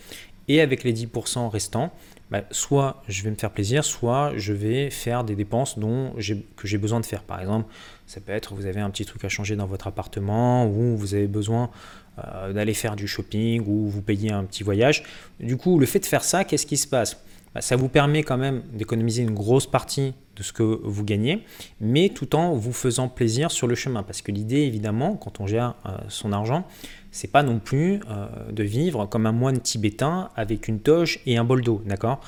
et 0.48 0.60
avec 0.60 0.84
les 0.84 0.92
10% 0.92 1.48
restants, 1.48 1.92
bah, 2.30 2.42
soit 2.50 3.02
je 3.08 3.22
vais 3.22 3.30
me 3.30 3.36
faire 3.36 3.50
plaisir, 3.50 3.84
soit 3.84 4.32
je 4.36 4.52
vais 4.52 4.90
faire 4.90 5.24
des 5.24 5.36
dépenses 5.36 5.78
dont 5.78 6.14
que 6.56 6.66
j'ai 6.66 6.78
besoin 6.78 7.00
de 7.00 7.06
faire. 7.06 7.22
Par 7.22 7.40
exemple, 7.40 7.68
ça 8.12 8.20
peut 8.20 8.32
être 8.32 8.54
vous 8.54 8.66
avez 8.66 8.80
un 8.80 8.90
petit 8.90 9.06
truc 9.06 9.24
à 9.24 9.30
changer 9.30 9.56
dans 9.56 9.64
votre 9.64 9.86
appartement 9.86 10.66
ou 10.66 10.98
vous 10.98 11.14
avez 11.14 11.26
besoin 11.26 11.70
euh, 12.18 12.52
d'aller 12.52 12.74
faire 12.74 12.94
du 12.94 13.08
shopping 13.08 13.64
ou 13.66 13.88
vous 13.88 14.02
payez 14.02 14.30
un 14.30 14.44
petit 14.44 14.62
voyage. 14.62 15.02
Du 15.40 15.56
coup, 15.56 15.78
le 15.78 15.86
fait 15.86 15.98
de 15.98 16.04
faire 16.04 16.22
ça, 16.22 16.44
qu'est-ce 16.44 16.66
qui 16.66 16.76
se 16.76 16.86
passe? 16.86 17.16
Bah, 17.54 17.62
Ça 17.62 17.74
vous 17.74 17.88
permet 17.88 18.22
quand 18.22 18.36
même 18.36 18.64
d'économiser 18.74 19.22
une 19.22 19.32
grosse 19.32 19.66
partie 19.66 20.12
de 20.36 20.42
ce 20.42 20.52
que 20.52 20.62
vous 20.62 21.04
gagnez, 21.04 21.42
mais 21.80 22.10
tout 22.10 22.36
en 22.36 22.52
vous 22.52 22.74
faisant 22.74 23.08
plaisir 23.08 23.50
sur 23.50 23.66
le 23.66 23.74
chemin. 23.74 24.02
Parce 24.02 24.20
que 24.20 24.30
l'idée, 24.30 24.60
évidemment, 24.60 25.16
quand 25.16 25.40
on 25.40 25.46
gère 25.46 25.74
euh, 25.86 25.96
son 26.08 26.32
argent, 26.32 26.66
c'est 27.12 27.32
pas 27.32 27.42
non 27.42 27.60
plus 27.60 28.00
euh, 28.10 28.26
de 28.52 28.62
vivre 28.62 29.06
comme 29.06 29.24
un 29.24 29.32
moine 29.32 29.58
tibétain 29.58 30.28
avec 30.36 30.68
une 30.68 30.80
toge 30.80 31.20
et 31.24 31.38
un 31.38 31.44
bol 31.44 31.62
d'eau, 31.62 31.80
d'accord? 31.86 32.20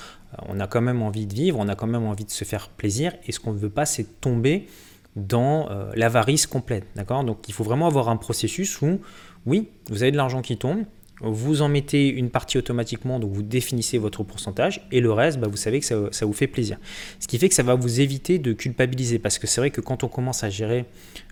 On 0.49 0.61
a 0.61 0.67
quand 0.67 0.81
même 0.81 1.03
envie 1.03 1.26
de 1.26 1.35
vivre, 1.35 1.59
on 1.61 1.69
a 1.69 1.75
quand 1.75 1.87
même 1.87 2.07
envie 2.07 2.25
de 2.25 2.31
se 2.31 2.45
faire 2.45 2.71
plaisir, 2.71 3.12
et 3.26 3.33
ce 3.33 3.38
qu'on 3.38 3.53
ne 3.53 3.59
veut 3.59 3.69
pas, 3.69 3.85
c'est 3.85 4.21
tomber 4.23 4.67
dans 5.16 5.68
l'avarice 5.94 6.47
complète, 6.47 6.87
d'accord? 6.97 7.25
Donc 7.25 7.49
il 7.49 7.54
faut 7.54 7.64
vraiment 7.64 7.87
avoir 7.87 8.09
un 8.09 8.16
processus 8.16 8.80
où, 8.83 9.00
oui, 9.47 9.68
vous 9.88 10.02
avez 10.02 10.12
de 10.12 10.16
l'argent 10.16 10.42
qui 10.42 10.56
tombe, 10.56 10.85
vous 11.21 11.62
en 11.62 11.68
mettez 11.68 12.09
une 12.09 12.30
partie 12.30 12.59
automatiquement, 12.59 13.18
donc 13.18 13.33
vous 13.33 13.42
définissez 13.42 13.99
votre 13.99 14.23
pourcentage, 14.25 14.87
et 14.90 15.00
le 15.00 15.12
reste, 15.12 15.38
bah, 15.38 15.49
vous 15.49 15.56
savez 15.56 15.80
que 15.80 15.87
ça, 15.87 16.26
vous 16.26 16.33
fait 16.33 16.47
plaisir. 16.47 16.78
Ce 17.21 17.28
qui 17.28 17.38
fait 17.38 17.49
que 17.49 17.54
ça 17.54 17.62
va 17.62 17.75
vous 17.75 18.00
éviter 18.00 18.38
de 18.38 18.52
culpabiliser, 18.52 19.18
parce 19.18 19.38
que 19.38 19.47
c'est 19.47 19.61
vrai 19.61 19.71
que 19.71 19.80
quand 19.80 20.04
on 20.04 20.09
commence 20.09 20.44
à 20.44 20.50
gérer 20.50 20.87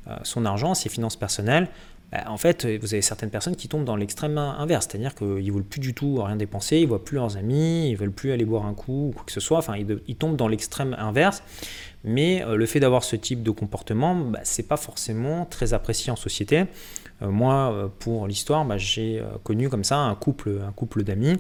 euh, 0.09 0.17
son 0.23 0.45
argent, 0.45 0.75
ses 0.75 0.89
finances 0.89 1.17
personnelles, 1.17 1.69
bah, 2.13 2.25
en 2.27 2.37
fait, 2.37 2.67
vous 2.81 2.95
avez 2.95 3.03
certaines 3.03 3.31
personnes 3.31 3.57
qui 3.57 3.69
tombent 3.69 3.85
dans 3.85 3.97
l'extrême 3.97 4.39
inverse, 4.39 4.87
c'est-à-dire 4.89 5.15
qu'ils 5.15 5.47
ne 5.47 5.53
veulent 5.53 5.65
plus 5.65 5.81
du 5.81 5.95
tout 5.95 6.23
rien 6.23 6.37
dépenser, 6.37 6.79
ils 6.79 6.85
ne 6.85 6.89
voient 6.89 7.05
plus 7.05 7.17
leurs 7.17 7.37
amis, 7.37 7.89
ils 7.89 7.93
ne 7.93 7.97
veulent 7.97 8.13
plus 8.13 8.33
aller 8.33 8.45
boire 8.45 8.67
un 8.67 8.75
coup 8.75 9.09
ou 9.09 9.13
quoi 9.13 9.25
que 9.25 9.33
ce 9.33 9.41
soit, 9.41 9.59
enfin, 9.59 9.75
ils 9.77 10.17
tombent 10.17 10.37
dans 10.37 10.49
l'extrême 10.49 10.95
inverse, 10.99 11.43
Mais 12.05 12.45
le 12.49 12.67
fait 12.67 12.81
d'avoir 12.81 13.05
ce 13.05 13.17
type 13.17 13.43
de 13.43 13.51
comportement, 13.51 14.15
bah, 14.17 14.41
c'est 14.43 14.67
pas 14.67 14.77
forcément 14.77 15.45
très 15.45 15.73
apprécié 15.73 16.11
en 16.11 16.17
société. 16.17 16.65
moi, 17.21 17.93
pour 18.01 18.27
l'histoire, 18.27 18.65
bah, 18.65 18.77
j'ai 18.77 19.23
connu 19.45 19.69
comme 19.69 19.85
ça 19.85 19.99
un 19.99 20.15
couple, 20.17 20.61
un 20.67 20.73
couple 20.73 21.05
d'amis. 21.05 21.37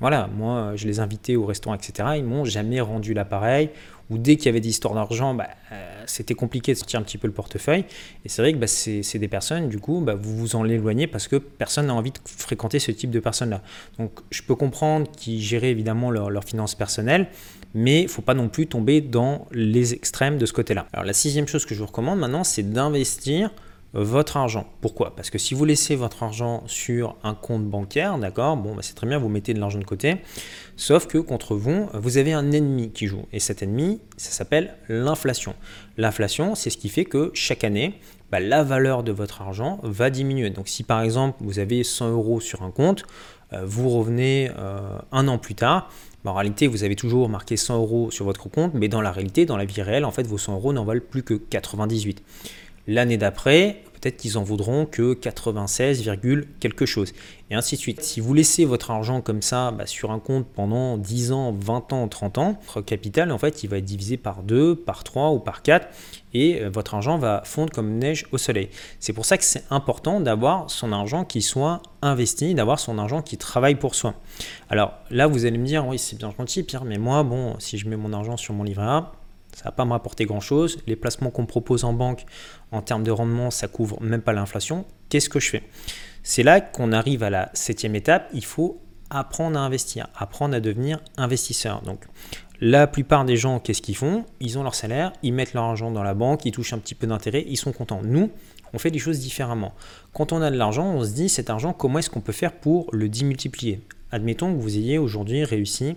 Voilà, 0.00 0.28
moi, 0.34 0.72
je 0.74 0.86
les 0.86 1.00
invitais 1.00 1.36
au 1.36 1.44
restaurant, 1.44 1.74
etc. 1.74 2.10
Ils 2.16 2.24
m'ont 2.24 2.44
jamais 2.44 2.80
rendu 2.80 3.12
l'appareil 3.14 3.70
ou 4.10 4.18
dès 4.18 4.36
qu'il 4.36 4.46
y 4.46 4.48
avait 4.48 4.60
des 4.60 4.68
histoires 4.68 4.94
d'argent, 4.94 5.34
bah, 5.34 5.48
euh, 5.72 6.02
c'était 6.06 6.34
compliqué 6.34 6.72
de 6.72 6.78
sortir 6.78 7.00
un 7.00 7.02
petit 7.02 7.18
peu 7.18 7.26
le 7.26 7.32
portefeuille. 7.32 7.84
Et 8.24 8.28
c'est 8.28 8.42
vrai 8.42 8.52
que 8.52 8.58
bah, 8.58 8.66
c'est 8.66 9.18
des 9.18 9.28
personnes, 9.28 9.68
du 9.68 9.78
coup, 9.78 10.00
bah, 10.00 10.14
vous 10.14 10.36
vous 10.36 10.56
en 10.56 10.64
éloignez 10.64 11.06
parce 11.06 11.28
que 11.28 11.36
personne 11.36 11.86
n'a 11.86 11.94
envie 11.94 12.12
de 12.12 12.18
fréquenter 12.24 12.78
ce 12.78 12.92
type 12.92 13.10
de 13.10 13.20
personnes-là. 13.20 13.62
Donc 13.98 14.12
je 14.30 14.42
peux 14.42 14.54
comprendre 14.54 15.10
qu'ils 15.10 15.40
géraient 15.40 15.70
évidemment 15.70 16.10
leurs 16.10 16.44
finances 16.44 16.74
personnelles, 16.74 17.28
mais 17.74 18.00
il 18.00 18.04
ne 18.04 18.10
faut 18.10 18.22
pas 18.22 18.34
non 18.34 18.48
plus 18.48 18.66
tomber 18.66 19.00
dans 19.00 19.46
les 19.52 19.92
extrêmes 19.92 20.38
de 20.38 20.46
ce 20.46 20.52
côté-là. 20.52 20.86
Alors 20.92 21.04
la 21.04 21.12
sixième 21.12 21.48
chose 21.48 21.66
que 21.66 21.74
je 21.74 21.80
vous 21.80 21.86
recommande 21.86 22.18
maintenant, 22.18 22.44
c'est 22.44 22.62
d'investir 22.62 23.50
votre 23.96 24.36
argent. 24.36 24.66
Pourquoi? 24.80 25.16
Parce 25.16 25.30
que 25.30 25.38
si 25.38 25.54
vous 25.54 25.64
laissez 25.64 25.96
votre 25.96 26.22
argent 26.22 26.62
sur 26.66 27.16
un 27.22 27.34
compte 27.34 27.64
bancaire, 27.64 28.18
d'accord, 28.18 28.56
bon, 28.56 28.74
bah, 28.74 28.82
c'est 28.82 28.94
très 28.94 29.06
bien, 29.06 29.18
vous 29.18 29.28
mettez 29.28 29.54
de 29.54 29.60
l'argent 29.60 29.78
de 29.78 29.84
côté, 29.84 30.16
sauf 30.76 31.06
que 31.06 31.18
contre 31.18 31.56
vous, 31.56 31.88
vous 31.94 32.18
avez 32.18 32.32
un 32.32 32.52
ennemi 32.52 32.90
qui 32.90 33.06
joue. 33.06 33.24
Et 33.32 33.40
cet 33.40 33.62
ennemi, 33.62 34.00
ça 34.16 34.30
s'appelle 34.30 34.74
l'inflation. 34.88 35.54
L'inflation, 35.96 36.54
c'est 36.54 36.70
ce 36.70 36.76
qui 36.76 36.88
fait 36.88 37.06
que 37.06 37.30
chaque 37.34 37.64
année, 37.64 37.98
bah, 38.30 38.40
la 38.40 38.62
valeur 38.62 39.02
de 39.02 39.12
votre 39.12 39.42
argent 39.42 39.80
va 39.82 40.10
diminuer. 40.10 40.50
Donc 40.50 40.68
si 40.68 40.82
par 40.82 41.00
exemple, 41.02 41.38
vous 41.40 41.58
avez 41.58 41.82
100 41.82 42.10
euros 42.10 42.40
sur 42.40 42.62
un 42.62 42.70
compte, 42.70 43.04
euh, 43.52 43.62
vous 43.64 43.88
revenez 43.88 44.50
euh, 44.58 44.98
un 45.12 45.28
an 45.28 45.38
plus 45.38 45.54
tard, 45.54 45.90
bah, 46.24 46.32
en 46.32 46.34
réalité, 46.34 46.66
vous 46.66 46.82
avez 46.82 46.96
toujours 46.96 47.30
juste 47.48 47.64
100 47.66 47.76
euros 47.76 48.10
sur 48.10 48.24
votre 48.24 48.48
compte, 48.50 48.74
mais 48.74 48.88
dans 48.88 49.00
la 49.00 49.12
réalité, 49.12 49.46
dans 49.46 49.56
la 49.56 49.64
vie 49.64 49.80
réelle, 49.80 50.04
en 50.04 50.10
fait, 50.10 50.26
vos 50.26 50.38
100 50.38 50.54
euros 50.54 50.72
n'en 50.72 50.84
valent 50.84 51.00
plus 51.08 51.22
que 51.22 51.34
98. 51.34 52.20
L'année 52.88 53.16
d'après, 53.16 53.82
qu'ils 54.12 54.38
en 54.38 54.42
voudront 54.42 54.86
que 54.86 55.14
96, 55.14 56.10
quelque 56.60 56.86
chose. 56.86 57.12
Et 57.50 57.54
ainsi 57.54 57.76
de 57.76 57.80
suite. 57.80 58.02
Si 58.02 58.20
vous 58.20 58.34
laissez 58.34 58.64
votre 58.64 58.90
argent 58.90 59.20
comme 59.20 59.42
ça 59.42 59.70
bah, 59.70 59.86
sur 59.86 60.10
un 60.10 60.18
compte 60.18 60.46
pendant 60.46 60.98
10 60.98 61.32
ans, 61.32 61.52
20 61.52 61.92
ans, 61.92 62.08
30 62.08 62.38
ans, 62.38 62.58
votre 62.66 62.80
capital, 62.80 63.30
en 63.30 63.38
fait, 63.38 63.62
il 63.62 63.70
va 63.70 63.78
être 63.78 63.84
divisé 63.84 64.16
par 64.16 64.42
2, 64.42 64.74
par 64.76 65.04
3 65.04 65.30
ou 65.30 65.38
par 65.38 65.62
4 65.62 65.88
et 66.34 66.62
euh, 66.62 66.70
votre 66.70 66.94
argent 66.94 67.18
va 67.18 67.42
fondre 67.44 67.72
comme 67.72 67.98
neige 67.98 68.26
au 68.32 68.38
soleil. 68.38 68.68
C'est 69.00 69.12
pour 69.12 69.24
ça 69.24 69.38
que 69.38 69.44
c'est 69.44 69.64
important 69.70 70.20
d'avoir 70.20 70.70
son 70.70 70.92
argent 70.92 71.24
qui 71.24 71.40
soit 71.40 71.82
investi, 72.02 72.54
d'avoir 72.54 72.78
son 72.78 72.98
argent 72.98 73.22
qui 73.22 73.36
travaille 73.36 73.76
pour 73.76 73.94
soi. 73.94 74.14
Alors 74.68 74.92
là, 75.10 75.26
vous 75.26 75.46
allez 75.46 75.58
me 75.58 75.66
dire, 75.66 75.86
oui, 75.86 75.98
c'est 75.98 76.16
bien 76.16 76.32
gentil, 76.36 76.62
Pierre, 76.62 76.84
mais 76.84 76.98
moi, 76.98 77.22
bon, 77.22 77.54
si 77.58 77.78
je 77.78 77.88
mets 77.88 77.96
mon 77.96 78.12
argent 78.12 78.36
sur 78.36 78.54
mon 78.54 78.64
livret 78.64 78.86
A, 78.86 79.12
ça 79.56 79.64
va 79.64 79.70
pas 79.70 79.86
me 79.86 79.92
rapporter 79.92 80.26
grand-chose. 80.26 80.78
Les 80.86 80.96
placements 80.96 81.30
qu'on 81.30 81.46
propose 81.46 81.84
en 81.84 81.94
banque, 81.94 82.26
en 82.72 82.82
termes 82.82 83.04
de 83.04 83.10
rendement, 83.10 83.50
ça 83.50 83.68
couvre 83.68 84.00
même 84.02 84.22
pas 84.22 84.32
l'inflation. 84.32 84.84
Qu'est-ce 85.08 85.28
que 85.28 85.40
je 85.40 85.50
fais? 85.50 85.62
C'est 86.22 86.42
là 86.42 86.60
qu'on 86.60 86.92
arrive 86.92 87.22
à 87.22 87.30
la 87.30 87.50
septième 87.54 87.94
étape. 87.94 88.28
Il 88.32 88.44
faut 88.44 88.80
apprendre 89.10 89.58
à 89.58 89.62
investir, 89.62 90.08
apprendre 90.16 90.56
à 90.56 90.60
devenir 90.60 91.00
investisseur. 91.16 91.82
Donc, 91.82 92.04
la 92.60 92.86
plupart 92.86 93.24
des 93.24 93.36
gens, 93.36 93.60
qu'est-ce 93.60 93.82
qu'ils 93.82 93.96
font? 93.96 94.24
Ils 94.40 94.58
ont 94.58 94.62
leur 94.62 94.74
salaire, 94.74 95.12
ils 95.22 95.32
mettent 95.32 95.54
leur 95.54 95.64
argent 95.64 95.90
dans 95.90 96.02
la 96.02 96.14
banque, 96.14 96.44
ils 96.44 96.52
touchent 96.52 96.72
un 96.72 96.78
petit 96.78 96.94
peu 96.94 97.06
d'intérêt, 97.06 97.44
ils 97.46 97.56
sont 97.56 97.72
contents. 97.72 98.00
Nous, 98.02 98.30
on 98.72 98.78
fait 98.78 98.90
des 98.90 98.98
choses 98.98 99.20
différemment. 99.20 99.74
Quand 100.12 100.32
on 100.32 100.42
a 100.42 100.50
de 100.50 100.56
l'argent, 100.56 100.86
on 100.86 101.04
se 101.04 101.10
dit 101.10 101.28
cet 101.28 101.50
argent, 101.50 101.72
comment 101.72 101.98
est-ce 101.98 102.10
qu'on 102.10 102.20
peut 102.20 102.32
faire 102.32 102.52
pour 102.52 102.88
le 102.92 103.08
démultiplier? 103.08 103.80
Admettons 104.10 104.52
que 104.54 104.60
vous 104.60 104.76
ayez 104.76 104.98
aujourd'hui 104.98 105.44
réussi 105.44 105.96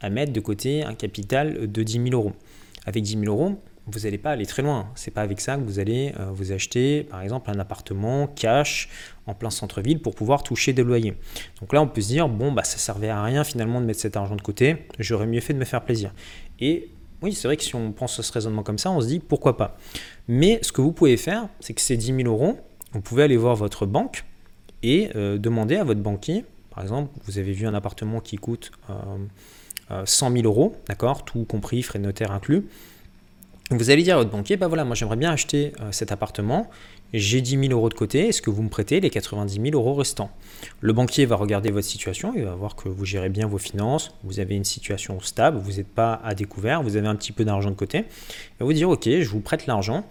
à 0.00 0.10
mettre 0.10 0.32
de 0.32 0.40
côté 0.40 0.84
un 0.84 0.94
capital 0.94 1.70
de 1.70 1.82
10 1.82 1.92
000 1.92 2.06
euros 2.12 2.32
avec 2.86 3.02
10 3.02 3.18
000 3.18 3.24
euros, 3.24 3.58
vous 3.86 4.00
n'allez 4.00 4.18
pas 4.18 4.32
aller 4.32 4.46
très 4.46 4.62
loin. 4.62 4.88
C'est 4.94 5.12
pas 5.12 5.22
avec 5.22 5.40
ça 5.40 5.56
que 5.56 5.62
vous 5.62 5.78
allez 5.78 6.12
euh, 6.18 6.30
vous 6.32 6.52
acheter, 6.52 7.04
par 7.04 7.22
exemple, 7.22 7.50
un 7.50 7.58
appartement 7.58 8.26
cash 8.26 8.88
en 9.26 9.34
plein 9.34 9.50
centre-ville 9.50 10.00
pour 10.00 10.14
pouvoir 10.14 10.42
toucher 10.42 10.72
des 10.72 10.82
loyers. 10.82 11.14
Donc 11.60 11.72
là, 11.72 11.80
on 11.80 11.86
peut 11.86 12.00
se 12.00 12.08
dire, 12.08 12.28
bon, 12.28 12.52
bah, 12.52 12.64
ça 12.64 12.78
servait 12.78 13.08
à 13.08 13.22
rien 13.22 13.44
finalement 13.44 13.80
de 13.80 13.86
mettre 13.86 14.00
cet 14.00 14.16
argent 14.16 14.36
de 14.36 14.42
côté. 14.42 14.86
J'aurais 14.98 15.26
mieux 15.26 15.40
fait 15.40 15.54
de 15.54 15.58
me 15.58 15.64
faire 15.64 15.84
plaisir. 15.84 16.12
Et 16.58 16.90
oui, 17.22 17.32
c'est 17.32 17.46
vrai 17.46 17.56
que 17.56 17.62
si 17.62 17.74
on 17.76 17.92
pense 17.92 18.18
à 18.18 18.22
ce 18.22 18.32
raisonnement 18.32 18.62
comme 18.62 18.78
ça, 18.78 18.90
on 18.90 19.00
se 19.00 19.06
dit, 19.06 19.20
pourquoi 19.20 19.56
pas. 19.56 19.76
Mais 20.26 20.58
ce 20.62 20.72
que 20.72 20.80
vous 20.80 20.92
pouvez 20.92 21.16
faire, 21.16 21.48
c'est 21.60 21.74
que 21.74 21.80
ces 21.80 21.96
10 21.96 22.06
000 22.06 22.28
euros, 22.28 22.58
vous 22.92 23.00
pouvez 23.00 23.22
aller 23.22 23.36
voir 23.36 23.54
votre 23.54 23.86
banque 23.86 24.24
et 24.82 25.10
euh, 25.14 25.38
demander 25.38 25.76
à 25.76 25.84
votre 25.84 26.00
banquier, 26.00 26.44
par 26.70 26.82
exemple, 26.82 27.10
vous 27.24 27.38
avez 27.38 27.52
vu 27.52 27.66
un 27.66 27.74
appartement 27.74 28.20
qui 28.20 28.36
coûte... 28.36 28.72
Euh, 28.90 28.94
100 30.04 30.30
euh, 30.30 30.40
000 30.40 30.46
euros, 30.46 30.74
d'accord, 30.88 31.24
tout 31.24 31.44
compris, 31.44 31.82
frais 31.82 31.98
de 31.98 32.04
notaire 32.04 32.32
inclus. 32.32 32.66
Vous 33.70 33.90
allez 33.90 34.04
dire 34.04 34.14
à 34.14 34.18
votre 34.18 34.30
banquier, 34.30 34.56
bah 34.56 34.68
voilà, 34.68 34.84
moi 34.84 34.94
j'aimerais 34.94 35.16
bien 35.16 35.32
acheter 35.32 35.72
euh, 35.80 35.90
cet 35.90 36.12
appartement, 36.12 36.70
j'ai 37.12 37.40
10 37.40 37.58
000 37.68 37.72
euros 37.72 37.88
de 37.88 37.94
côté, 37.94 38.28
est-ce 38.28 38.40
que 38.40 38.48
vous 38.48 38.62
me 38.62 38.68
prêtez 38.68 39.00
les 39.00 39.10
90 39.10 39.60
000 39.60 39.74
euros 39.74 39.94
restants? 39.94 40.30
Le 40.80 40.92
banquier 40.92 41.26
va 41.26 41.34
regarder 41.34 41.72
votre 41.72 41.86
situation, 41.86 42.32
il 42.36 42.44
va 42.44 42.54
voir 42.54 42.76
que 42.76 42.88
vous 42.88 43.04
gérez 43.04 43.28
bien 43.28 43.48
vos 43.48 43.58
finances, 43.58 44.12
vous 44.22 44.38
avez 44.38 44.54
une 44.54 44.64
situation 44.64 45.18
stable, 45.18 45.58
vous 45.58 45.72
n'êtes 45.72 45.88
pas 45.88 46.20
à 46.22 46.36
découvert, 46.36 46.80
vous 46.84 46.94
avez 46.94 47.08
un 47.08 47.16
petit 47.16 47.32
peu 47.32 47.44
d'argent 47.44 47.70
de 47.70 47.74
côté, 47.74 47.98
il 47.98 48.58
va 48.60 48.66
vous 48.66 48.72
dire, 48.72 48.88
ok, 48.88 49.02
je 49.04 49.28
vous 49.28 49.40
prête 49.40 49.66
l'argent, 49.66 50.04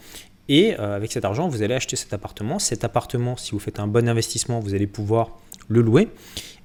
et 0.50 0.78
euh, 0.78 0.98
avec 0.98 1.14
cet 1.14 1.24
argent, 1.24 1.48
vous 1.48 1.64
allez 1.64 1.76
acheter 1.76 1.96
cet 1.96 2.14
appartement. 2.14 2.60
Cet 2.60 2.84
appartement, 2.84 3.38
si 3.38 3.52
vous 3.52 3.60
faites 3.60 3.80
un 3.80 3.88
bon 3.88 4.08
investissement, 4.08 4.60
vous 4.60 4.76
allez 4.76 4.86
pouvoir 4.86 5.30
le 5.70 5.82
louer. 5.82 6.10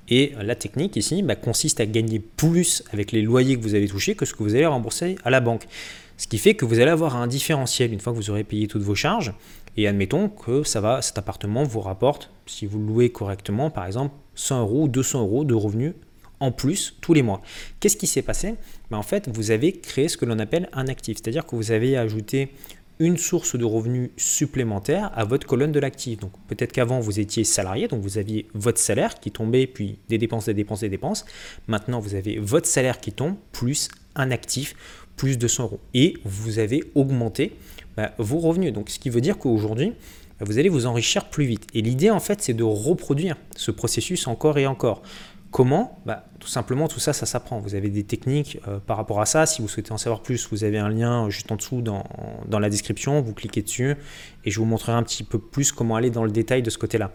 Et 0.09 0.33
la 0.41 0.57
technique 0.57 0.97
ici 0.97 1.23
bah, 1.23 1.37
consiste 1.37 1.81
à 1.81 1.87
gagner 1.87 2.19
plus 2.19 2.83
avec 2.93 3.13
les 3.13 3.23
loyers 3.23 3.57
que 3.57 3.63
vous 3.63 3.77
allez 3.77 3.89
toucher 3.89 4.17
que 4.17 4.27
ce 4.27 4.35
que 4.35 4.43
vous 4.43 4.55
allez 4.55 4.67
rembourser 4.67 5.17
à 5.25 5.31
la 5.31 5.41
banque. 5.41 5.67
Ce 6.21 6.27
qui 6.27 6.37
fait 6.37 6.55
que 6.55 6.67
vous 6.67 6.81
allez 6.81 6.91
avoir 6.91 7.17
un 7.17 7.27
différentiel 7.27 7.95
une 7.95 7.99
fois 7.99 8.13
que 8.13 8.19
vous 8.19 8.29
aurez 8.29 8.45
payé 8.45 8.69
toutes 8.69 8.83
vos 8.83 8.95
charges. 8.95 9.33
Et 9.79 9.89
admettons 9.89 10.29
que 10.29 10.65
ça 10.65 10.83
va, 10.83 11.01
cet 11.01 11.17
appartement 11.17 11.65
vous 11.65 11.81
rapporte, 11.81 12.31
si 12.45 12.67
vous 12.67 12.79
louez 12.79 13.11
correctement, 13.11 13.71
par 13.71 13.87
exemple 13.87 14.15
100 14.35 14.61
euros 14.61 14.83
ou 14.83 14.89
200 14.89 15.23
euros 15.23 15.45
de 15.45 15.55
revenus 15.55 15.95
en 16.39 16.53
plus 16.53 16.95
tous 17.01 17.15
les 17.15 17.23
mois. 17.23 17.41
Qu'est-ce 17.81 17.97
qui 17.97 18.07
s'est 18.07 18.21
passé? 18.21 18.57
Ben, 18.91 18.99
En 18.99 19.03
fait, 19.03 19.31
vous 19.33 19.51
avez 19.51 19.73
créé 19.73 20.09
ce 20.09 20.19
que 20.19 20.27
l'on 20.27 20.39
appelle 20.39 20.69
un 20.75 20.89
actif, 20.89 21.17
c'est-à-dire 21.17 21.47
que 21.47 21.57
vous 21.57 21.73
avez 21.73 21.97
ajouté 21.97 22.53
une 23.01 23.17
source 23.17 23.57
de 23.57 23.65
revenus 23.65 24.11
supplémentaire 24.19 25.11
à 25.15 25.25
votre 25.25 25.47
colonne 25.47 25.73
de 25.73 25.81
l'actif. 25.81 26.21
Donc 26.21 26.33
peut-être 26.47 26.71
qu'avant 26.71 27.01
vous 27.01 27.19
étiez 27.19 27.43
salarié, 27.45 27.89
donc 27.89 28.03
vous 28.03 28.19
aviez 28.19 28.47
votre 28.55 28.79
salaire 28.79 29.19
qui 29.19 29.33
tombait, 29.33 29.67
puis 29.67 29.99
des 30.09 30.19
dépenses, 30.19 30.45
des 30.45 30.55
dépenses, 30.55 30.81
des 30.81 30.91
dépenses. 30.91 31.25
Maintenant 31.67 31.99
vous 31.99 32.15
avez 32.15 32.39
votre 32.39 32.67
salaire 32.67 33.01
qui 33.01 33.11
tombe, 33.11 33.35
plus 33.53 33.89
un 34.15 34.31
actif, 34.31 34.77
plus 35.17 35.39
de 35.39 35.49
100 35.49 35.65
euros. 35.65 35.81
Et 35.95 36.19
vous 36.25 36.59
avez 36.59 36.85
augmenté 36.95 37.57
bah, 37.97 38.13
vos 38.19 38.39
revenus. 38.39 38.73
Donc 38.73 38.91
ce 38.91 38.99
qui 38.99 39.09
veut 39.09 39.23
dire 39.23 39.39
qu'aujourd'hui, 39.39 39.95
bah, 40.39 40.45
vous 40.47 40.59
allez 40.59 40.69
vous 40.69 40.85
enrichir 40.85 41.31
plus 41.31 41.47
vite. 41.47 41.67
Et 41.73 41.81
l'idée 41.81 42.11
en 42.11 42.21
fait 42.21 42.43
c'est 42.43 42.55
de 42.55 42.65
reproduire 42.65 43.37
ce 43.57 43.71
processus 43.71 44.27
encore 44.27 44.59
et 44.59 44.67
encore. 44.67 45.03
Comment 45.51 46.01
bah, 46.07 46.27
Tout 46.39 46.47
simplement, 46.47 46.87
tout 46.87 47.01
ça, 47.01 47.13
ça 47.13 47.27
s'apprend. 47.27 47.59
Vous 47.59 47.75
avez 47.75 47.91
des 47.91 48.05
techniques 48.05 48.61
euh, 48.69 48.79
par 48.79 48.97
rapport 48.97 49.21
à 49.21 49.27
ça. 49.27 49.47
Si 49.47 49.61
vous 49.61 49.69
souhaitez 49.69 49.91
en 49.91 49.99
savoir 49.99 50.23
plus, 50.23 50.49
vous 50.51 50.63
avez 50.63 50.79
un 50.79 50.89
lien 50.89 51.29
juste 51.29 51.51
en 51.51 51.57
dessous 51.57 51.83
dans, 51.83 52.05
dans, 52.47 52.61
la 52.61 52.71
description. 52.71 53.21
Vous 53.21 53.35
cliquez 53.35 53.63
dessus 53.63 53.97
et 54.45 54.51
je 54.51 54.61
vous 54.61 54.65
montrerai 54.65 54.93
un 54.93 55.03
petit 55.03 55.25
peu 55.25 55.41
plus 55.41 55.73
comment 55.73 55.97
aller 55.97 56.11
dans 56.11 56.25
le 56.25 56.31
détail 56.31 56.63
de 56.63 56.71
ce 56.71 56.79
côté-là. 56.79 57.13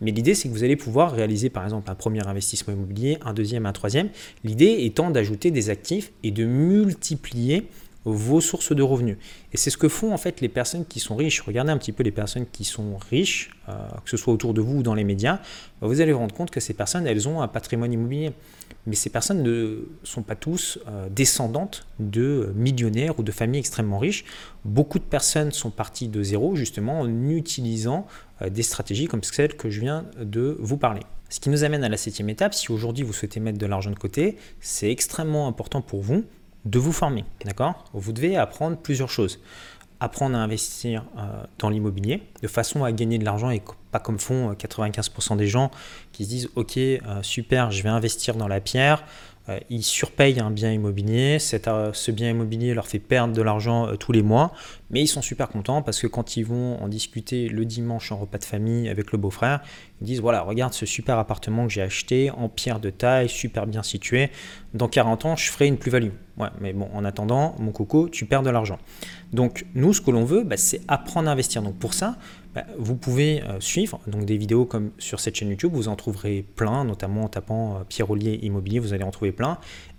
Mais 0.00 0.10
l'idée, 0.10 0.34
c'est 0.34 0.48
que 0.48 0.52
vous 0.52 0.64
allez 0.64 0.74
pouvoir 0.74 1.12
réaliser 1.12 1.48
par 1.48 1.62
exemple 1.62 1.88
un 1.88 1.94
premier 1.94 2.26
investissement 2.26 2.74
immobilier, 2.74 3.18
un 3.24 3.32
deuxième, 3.32 3.66
un 3.66 3.72
troisième. 3.72 4.08
L'idée 4.42 4.78
étant 4.80 5.10
d'ajouter 5.10 5.52
des 5.52 5.70
actifs 5.70 6.12
et 6.24 6.32
de 6.32 6.44
multiplier 6.44 7.68
vos 8.06 8.40
sources 8.40 8.72
de 8.72 8.82
revenus. 8.82 9.18
Et 9.52 9.56
c'est 9.56 9.70
ce 9.70 9.76
que 9.76 9.88
font 9.88 10.14
en 10.14 10.16
fait 10.16 10.40
les 10.40 10.48
personnes 10.48 10.86
qui 10.86 11.00
sont 11.00 11.16
riches. 11.16 11.40
Regardez 11.40 11.72
un 11.72 11.78
petit 11.78 11.92
peu 11.92 12.04
les 12.04 12.12
personnes 12.12 12.46
qui 12.46 12.64
sont 12.64 12.96
riches, 13.10 13.50
euh, 13.68 13.72
que 14.04 14.10
ce 14.10 14.16
soit 14.16 14.32
autour 14.32 14.54
de 14.54 14.60
vous 14.60 14.78
ou 14.78 14.82
dans 14.82 14.94
les 14.94 15.04
médias, 15.04 15.40
vous 15.82 16.00
allez 16.00 16.12
vous 16.12 16.20
rendre 16.20 16.34
compte 16.34 16.50
que 16.50 16.60
ces 16.60 16.72
personnes, 16.72 17.06
elles 17.06 17.28
ont 17.28 17.42
un 17.42 17.48
patrimoine 17.48 17.92
immobilier. 17.92 18.32
Mais 18.86 18.94
ces 18.94 19.10
personnes 19.10 19.42
ne 19.42 19.88
sont 20.04 20.22
pas 20.22 20.36
tous 20.36 20.78
euh, 20.86 21.08
descendantes 21.10 21.86
de 21.98 22.52
millionnaires 22.54 23.18
ou 23.18 23.22
de 23.24 23.32
familles 23.32 23.60
extrêmement 23.60 23.98
riches. 23.98 24.24
Beaucoup 24.64 25.00
de 25.00 25.04
personnes 25.04 25.50
sont 25.50 25.70
parties 25.70 26.08
de 26.08 26.22
zéro 26.22 26.54
justement 26.54 27.00
en 27.00 27.28
utilisant 27.28 28.06
euh, 28.42 28.48
des 28.48 28.62
stratégies 28.62 29.06
comme 29.06 29.22
celles 29.24 29.56
que 29.56 29.68
je 29.68 29.80
viens 29.80 30.06
de 30.20 30.56
vous 30.60 30.76
parler. 30.76 31.00
Ce 31.28 31.40
qui 31.40 31.50
nous 31.50 31.64
amène 31.64 31.82
à 31.82 31.88
la 31.88 31.96
septième 31.96 32.28
étape, 32.28 32.54
si 32.54 32.70
aujourd'hui 32.70 33.02
vous 33.02 33.12
souhaitez 33.12 33.40
mettre 33.40 33.58
de 33.58 33.66
l'argent 33.66 33.90
de 33.90 33.96
côté, 33.96 34.36
c'est 34.60 34.90
extrêmement 34.90 35.48
important 35.48 35.82
pour 35.82 36.00
vous 36.00 36.24
de 36.66 36.78
vous 36.78 36.92
former. 36.92 37.24
D'accord? 37.44 37.84
Vous 37.94 38.12
devez 38.12 38.36
apprendre 38.36 38.76
plusieurs 38.76 39.08
choses. 39.08 39.40
Apprendre 40.00 40.36
à 40.36 40.40
investir 40.40 41.04
euh, 41.16 41.44
dans 41.58 41.70
l'immobilier 41.70 42.22
de 42.42 42.48
façon 42.48 42.84
à 42.84 42.92
gagner 42.92 43.18
de 43.18 43.24
l'argent 43.24 43.48
et 43.48 43.62
pas 43.92 43.98
comme 43.98 44.18
font 44.18 44.52
95% 44.52 45.32
euh, 45.32 45.36
des 45.36 45.46
gens 45.46 45.70
qui 46.12 46.24
se 46.24 46.28
disent 46.28 46.50
Ok, 46.54 46.76
euh, 46.76 47.00
super, 47.22 47.70
je 47.70 47.82
vais 47.82 47.88
investir 47.88 48.34
dans 48.34 48.48
la 48.48 48.60
pierre. 48.60 49.04
Euh, 49.48 49.58
ils 49.70 49.82
surpayent 49.82 50.40
un 50.40 50.50
bien 50.50 50.72
immobilier, 50.72 51.38
euh, 51.68 51.90
ce 51.92 52.10
bien 52.10 52.30
immobilier 52.30 52.74
leur 52.74 52.86
fait 52.86 52.98
perdre 52.98 53.34
de 53.34 53.42
l'argent 53.42 53.96
tous 53.96 54.12
les 54.12 54.22
mois, 54.22 54.52
mais 54.90 55.00
ils 55.02 55.06
sont 55.06 55.22
super 55.22 55.48
contents 55.48 55.82
parce 55.82 56.00
que 56.00 56.06
quand 56.06 56.36
ils 56.36 56.44
vont 56.44 56.80
en 56.82 56.88
discuter 56.88 57.48
le 57.48 57.64
dimanche 57.64 58.12
en 58.12 58.16
repas 58.16 58.38
de 58.38 58.44
famille 58.44 58.88
avec 58.88 59.12
le 59.12 59.18
beau-frère, 59.18 59.60
ils 60.00 60.06
disent 60.06 60.20
voilà, 60.20 60.42
regarde 60.42 60.72
ce 60.72 60.86
super 60.86 61.18
appartement 61.18 61.66
que 61.66 61.72
j'ai 61.72 61.82
acheté 61.82 62.30
en 62.30 62.48
pierre 62.48 62.80
de 62.80 62.90
taille, 62.90 63.28
super 63.28 63.66
bien 63.66 63.82
situé, 63.82 64.30
dans 64.74 64.88
40 64.88 65.24
ans 65.24 65.36
je 65.36 65.50
ferai 65.50 65.66
une 65.66 65.78
plus-value. 65.78 66.10
Mais 66.60 66.74
bon, 66.74 66.88
en 66.92 67.04
attendant, 67.04 67.54
mon 67.58 67.72
coco, 67.72 68.08
tu 68.08 68.26
perds 68.26 68.42
de 68.42 68.50
l'argent. 68.50 68.78
Donc 69.32 69.64
nous, 69.74 69.94
ce 69.94 70.00
que 70.00 70.10
l'on 70.10 70.24
veut, 70.24 70.44
bah, 70.44 70.56
c'est 70.56 70.82
apprendre 70.86 71.28
à 71.28 71.32
investir. 71.32 71.62
Donc 71.62 71.76
pour 71.76 71.94
ça, 71.94 72.16
bah, 72.56 72.64
vous 72.78 72.96
pouvez 72.96 73.42
euh, 73.42 73.60
suivre 73.60 74.00
donc 74.06 74.24
des 74.24 74.38
vidéos 74.38 74.64
comme 74.64 74.90
sur 74.96 75.20
cette 75.20 75.34
chaîne 75.36 75.50
YouTube, 75.50 75.72
vous 75.74 75.88
en 75.88 75.94
trouverez 75.94 76.42
plein, 76.56 76.84
notamment 76.84 77.24
en 77.24 77.28
tapant 77.28 77.76
euh, 77.76 77.78
Pierre 77.86 78.10
Ollier 78.10 78.40
Immobilier, 78.42 78.78
vous 78.78 78.94
allez 78.94 79.04
en 79.04 79.10
trouver 79.10 79.30
plein. 79.30 79.58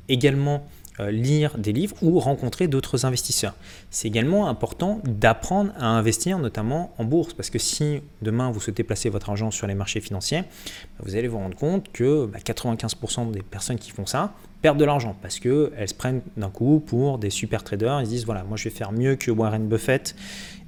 Également, 0.10 0.66
euh, 1.00 1.12
lire 1.12 1.56
des 1.60 1.72
livres 1.72 1.96
ou 2.02 2.20
rencontrer 2.20 2.68
d'autres 2.68 3.06
investisseurs. 3.06 3.54
C'est 3.92 4.08
également 4.08 4.50
important 4.50 5.02
d'apprendre 5.04 5.72
à 5.78 5.86
investir, 5.86 6.40
notamment 6.40 6.96
en 6.98 7.04
bourse, 7.04 7.36
parce 7.36 7.52
que 7.52 7.60
si 7.60 8.02
demain 8.24 8.50
vous 8.50 8.60
souhaitez 8.60 8.82
placer 8.82 9.10
votre 9.10 9.30
argent 9.30 9.52
sur 9.52 9.68
les 9.68 9.76
marchés 9.76 10.02
financiers, 10.02 10.42
bah, 10.42 11.06
vous 11.06 11.16
allez 11.16 11.28
vous 11.28 11.38
rendre 11.38 11.56
compte 11.56 11.92
que 11.92 12.26
95% 12.26 13.30
des 13.30 13.44
personnes 13.44 13.78
qui 13.78 13.92
font 13.92 14.08
ça 14.08 14.34
perdent 14.62 14.80
de 14.80 14.86
l'argent 14.86 15.16
parce 15.22 15.40
qu'elles 15.40 15.88
se 15.88 15.94
prennent 15.94 16.22
d'un 16.36 16.50
coup 16.50 16.82
pour 16.86 17.20
des 17.20 17.30
super 17.30 17.64
traders. 17.64 18.02
Ils 18.02 18.06
se 18.06 18.12
disent 18.12 18.26
voilà, 18.26 18.44
moi 18.44 18.58
je 18.58 18.66
vais 18.66 18.76
faire 18.76 18.92
mieux 18.92 19.16
que 19.16 19.32
Warren 19.32 19.68
Buffett 19.68 20.16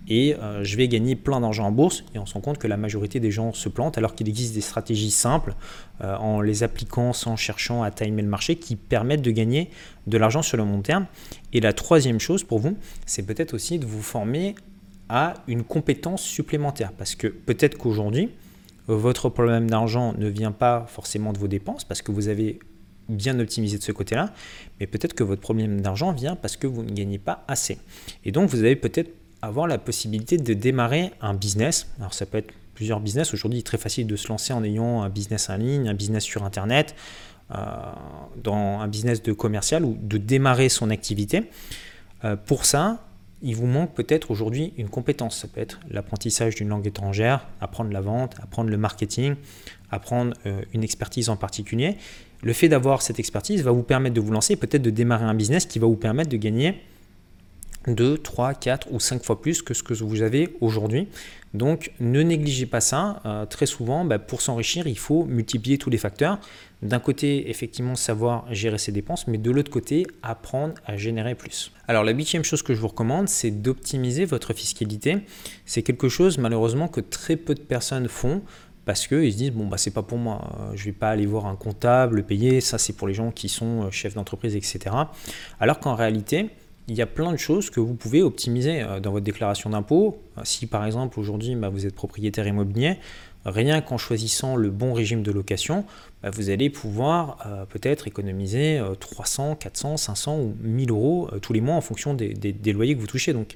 et 0.10 0.36
euh, 0.36 0.64
je 0.64 0.76
vais 0.76 0.88
gagner 0.88 1.16
plein 1.16 1.40
d'argent 1.40 1.68
en 1.68 1.72
bourse. 1.72 2.04
Et 2.16 2.20
on 2.20 2.26
se 2.26 2.34
rend 2.34 2.42
compte 2.42 2.58
que 2.58 2.68
la 2.68 2.78
majorité 2.78 3.20
des 3.20 3.32
gens 3.32 3.54
se 3.54 3.70
plantent 3.70 3.98
alors 3.98 4.16
qu'il 4.16 4.28
existe 4.28 4.56
des 4.56 4.62
stratégies 4.62 5.12
simples 5.12 5.54
euh, 6.02 6.16
en 6.18 6.42
les 6.42 6.64
appliquant 6.64 7.14
sans 7.14 7.36
cherchant 7.36 7.84
à 7.84 7.92
timer 7.92 8.24
le 8.24 8.28
marché 8.28 8.56
qui 8.56 8.76
permettent 8.76 9.22
de 9.22 9.32
gagner 9.32 9.70
de 10.08 10.18
l'argent 10.18 10.42
sur 10.42 10.58
le 10.58 10.64
long 10.64 10.82
terme. 10.82 11.06
Et 11.54 11.62
la 11.62 11.74
troisième 11.74 12.20
chose 12.20 12.44
pour 12.44 12.60
vous, 12.60 12.76
c'est 13.06 13.24
peut-être 13.24 13.54
aussi 13.54 13.78
de 13.78 13.86
vous 13.86 14.02
former 14.02 14.56
à 15.10 15.36
une 15.48 15.64
compétence 15.64 16.22
supplémentaire 16.22 16.92
parce 16.92 17.16
que 17.16 17.28
peut-être 17.28 17.78
qu'aujourd'hui, 17.78 18.30
votre 18.88 19.30
problème 19.30 19.70
d'argent 19.70 20.14
ne 20.18 20.28
vient 20.28 20.52
pas 20.52 20.86
forcément 20.88 21.34
de 21.34 21.38
vos 21.38 21.48
dépenses 21.48 21.84
parce 21.84 22.02
que 22.02 22.12
vous 22.12 22.28
avez 22.28 22.60
bien 23.10 23.40
optimisé 23.40 23.78
de 23.78 23.84
ce 23.84 23.92
côté-là, 23.92 24.34
mais 24.80 24.88
peut-être 24.88 25.14
que 25.14 25.24
votre 25.24 25.42
problème 25.42 25.82
d'argent 25.82 26.12
vient 26.12 26.36
parce 26.36 26.58
que 26.58 26.68
vous 26.68 26.84
ne 26.84 26.92
gagnez 26.92 27.18
pas 27.18 27.44
assez. 27.48 27.78
Et 28.26 28.32
donc 28.32 28.50
vous 28.50 28.60
avez 28.60 28.76
peut-être 28.76 29.12
avoir 29.42 29.68
la 29.68 29.78
possibilité 29.78 30.38
de 30.38 30.54
démarrer 30.54 31.12
un 31.22 31.34
business. 31.34 31.88
Alors 32.00 32.14
ça 32.14 32.26
peut 32.26 32.38
être 32.38 32.54
plusieurs 32.74 33.00
business. 33.02 33.34
Aujourd'hui, 33.34 33.60
il 33.60 33.62
est 33.62 33.66
très 33.66 33.78
facile 33.78 34.08
de 34.08 34.16
se 34.16 34.30
lancer 34.30 34.54
en 34.54 34.64
ayant 34.64 35.02
un 35.02 35.10
business 35.10 35.50
en 35.50 35.58
ligne, 35.58 35.90
un 35.90 35.94
business 35.94 36.24
sur 36.24 36.44
Internet, 36.44 36.96
euh, 37.52 37.66
dans 38.42 38.80
un 38.80 38.88
business 38.88 39.22
de 39.22 39.34
commercial 39.34 39.84
ou 39.84 39.98
de 40.02 40.18
démarrer 40.18 40.70
son 40.70 40.90
activité. 40.90 41.50
Euh, 42.24 42.36
pour 42.38 42.64
ça, 42.64 43.04
il 43.42 43.56
vous 43.56 43.66
manque 43.66 43.94
peut-être 43.94 44.32
aujourd'hui 44.32 44.74
une 44.78 44.90
compétence. 44.90 45.40
Ça 45.40 45.48
peut 45.48 45.62
être 45.62 45.80
l'apprentissage 45.90 46.56
d'une 46.56 46.70
langue 46.70 46.88
étrangère, 46.88 47.48
apprendre 47.60 47.92
la 47.92 48.02
vente, 48.02 48.36
apprendre 48.42 48.70
le 48.70 48.78
marketing, 48.78 49.36
apprendre 49.92 50.34
euh, 50.46 50.62
une 50.74 50.84
expertise 50.84 51.30
en 51.30 51.36
particulier. 51.36 51.98
Le 52.42 52.54
fait 52.54 52.70
d'avoir 52.70 53.02
cette 53.02 53.20
expertise 53.20 53.64
va 53.64 53.72
vous 53.72 53.84
permettre 53.84 54.16
de 54.16 54.22
vous 54.22 54.32
lancer, 54.32 54.56
peut-être 54.56 54.82
de 54.82 54.90
démarrer 54.90 55.26
un 55.26 55.34
business 55.34 55.66
qui 55.66 55.80
va 55.80 55.88
vous 55.88 55.98
permettre 55.98 56.30
de 56.30 56.38
gagner 56.38 56.82
2, 57.88 58.18
3, 58.18 58.54
4 58.54 58.88
ou 58.92 59.00
5 59.00 59.24
fois 59.24 59.42
plus 59.42 59.62
que 59.62 59.74
ce 59.74 59.84
que 59.84 59.94
vous 59.94 60.22
avez 60.22 60.56
aujourd'hui. 60.62 61.08
Donc 61.54 61.92
ne 62.00 62.22
négligez 62.22 62.66
pas 62.66 62.82
ça. 62.82 63.22
Euh, 63.26 63.46
très 63.46 63.66
souvent, 63.66 64.06
bah, 64.06 64.20
pour 64.20 64.42
s'enrichir, 64.42 64.88
il 64.88 64.98
faut 64.98 65.26
multiplier 65.26 65.78
tous 65.78 65.90
les 65.90 65.98
facteurs. 65.98 66.40
D'un 66.82 67.00
côté, 67.00 67.50
effectivement, 67.50 67.96
savoir 67.96 68.46
gérer 68.54 68.78
ses 68.78 68.92
dépenses, 68.92 69.28
mais 69.28 69.38
de 69.38 69.52
l'autre 69.52 69.72
côté, 69.72 70.06
apprendre 70.22 70.76
à 70.86 70.96
générer 70.96 71.36
plus. 71.36 71.72
Alors 71.88 72.04
la 72.04 72.12
huitième 72.12 72.44
chose 72.44 72.62
que 72.62 72.74
je 72.74 72.80
vous 72.80 72.88
recommande, 72.88 73.28
c'est 73.28 73.52
d'optimiser 73.52 74.26
votre 74.26 74.54
fiscalité. 74.54 75.18
C'est 75.66 75.82
quelque 75.82 76.08
chose 76.08 76.38
malheureusement 76.38 76.88
que 76.88 77.02
très 77.02 77.36
peu 77.36 77.56
de 77.56 77.62
personnes 77.62 78.08
font 78.08 78.42
parce 78.90 79.06
qu'ils 79.06 79.32
se 79.32 79.38
disent 79.38 79.52
bon 79.52 79.68
bah 79.68 79.78
c'est 79.78 79.94
pas 79.94 80.02
pour 80.02 80.18
moi, 80.18 80.42
euh, 80.60 80.72
je 80.74 80.86
vais 80.86 80.94
pas 80.94 81.12
aller 81.12 81.28
voir 81.28 81.46
un 81.46 81.56
comptable 81.56 82.24
payer, 82.24 82.60
ça 82.60 82.80
c'est 82.80 82.94
pour 82.94 83.08
les 83.08 83.14
gens 83.14 83.30
qui 83.30 83.48
sont 83.48 83.84
euh, 83.84 83.92
chefs 83.92 84.16
d'entreprise, 84.16 84.56
etc. 84.56 84.80
Alors 85.60 85.80
qu'en 85.80 85.94
réalité, 85.94 86.50
il 86.88 86.96
y 86.96 87.02
a 87.04 87.06
plein 87.06 87.32
de 87.32 87.38
choses 87.38 87.70
que 87.70 87.80
vous 87.80 87.94
pouvez 87.94 88.24
optimiser 88.24 88.82
euh, 88.82 89.00
dans 89.00 89.12
votre 89.12 89.26
déclaration 89.26 89.70
d'impôt. 89.70 90.18
Si 90.44 90.66
par 90.66 90.88
exemple 90.88 91.20
aujourd'hui 91.20 91.54
bah, 91.54 91.70
vous 91.70 91.86
êtes 91.86 91.94
propriétaire 91.94 92.48
immobilier, 92.48 92.98
rien 93.46 93.80
qu'en 93.82 94.00
choisissant 94.00 94.56
le 94.56 94.72
bon 94.72 94.94
régime 94.94 95.22
de 95.22 95.32
location, 95.32 95.86
bah, 96.24 96.32
vous 96.32 96.50
allez 96.50 96.72
pouvoir 96.72 97.68
peut-être 97.70 98.08
économiser 98.08 98.82
300, 99.00 99.56
400, 99.58 99.98
500 99.98 100.40
ou 100.40 100.56
1000 100.62 100.90
euros 100.90 101.30
tous 101.44 101.54
les 101.54 101.62
mois 101.62 101.76
en 101.76 101.82
fonction 101.82 102.16
des, 102.16 102.34
des, 102.34 102.74
loyers 102.74 102.96
que 102.96 103.02
vous 103.02 103.06
touchez. 103.06 103.34
Donc 103.34 103.54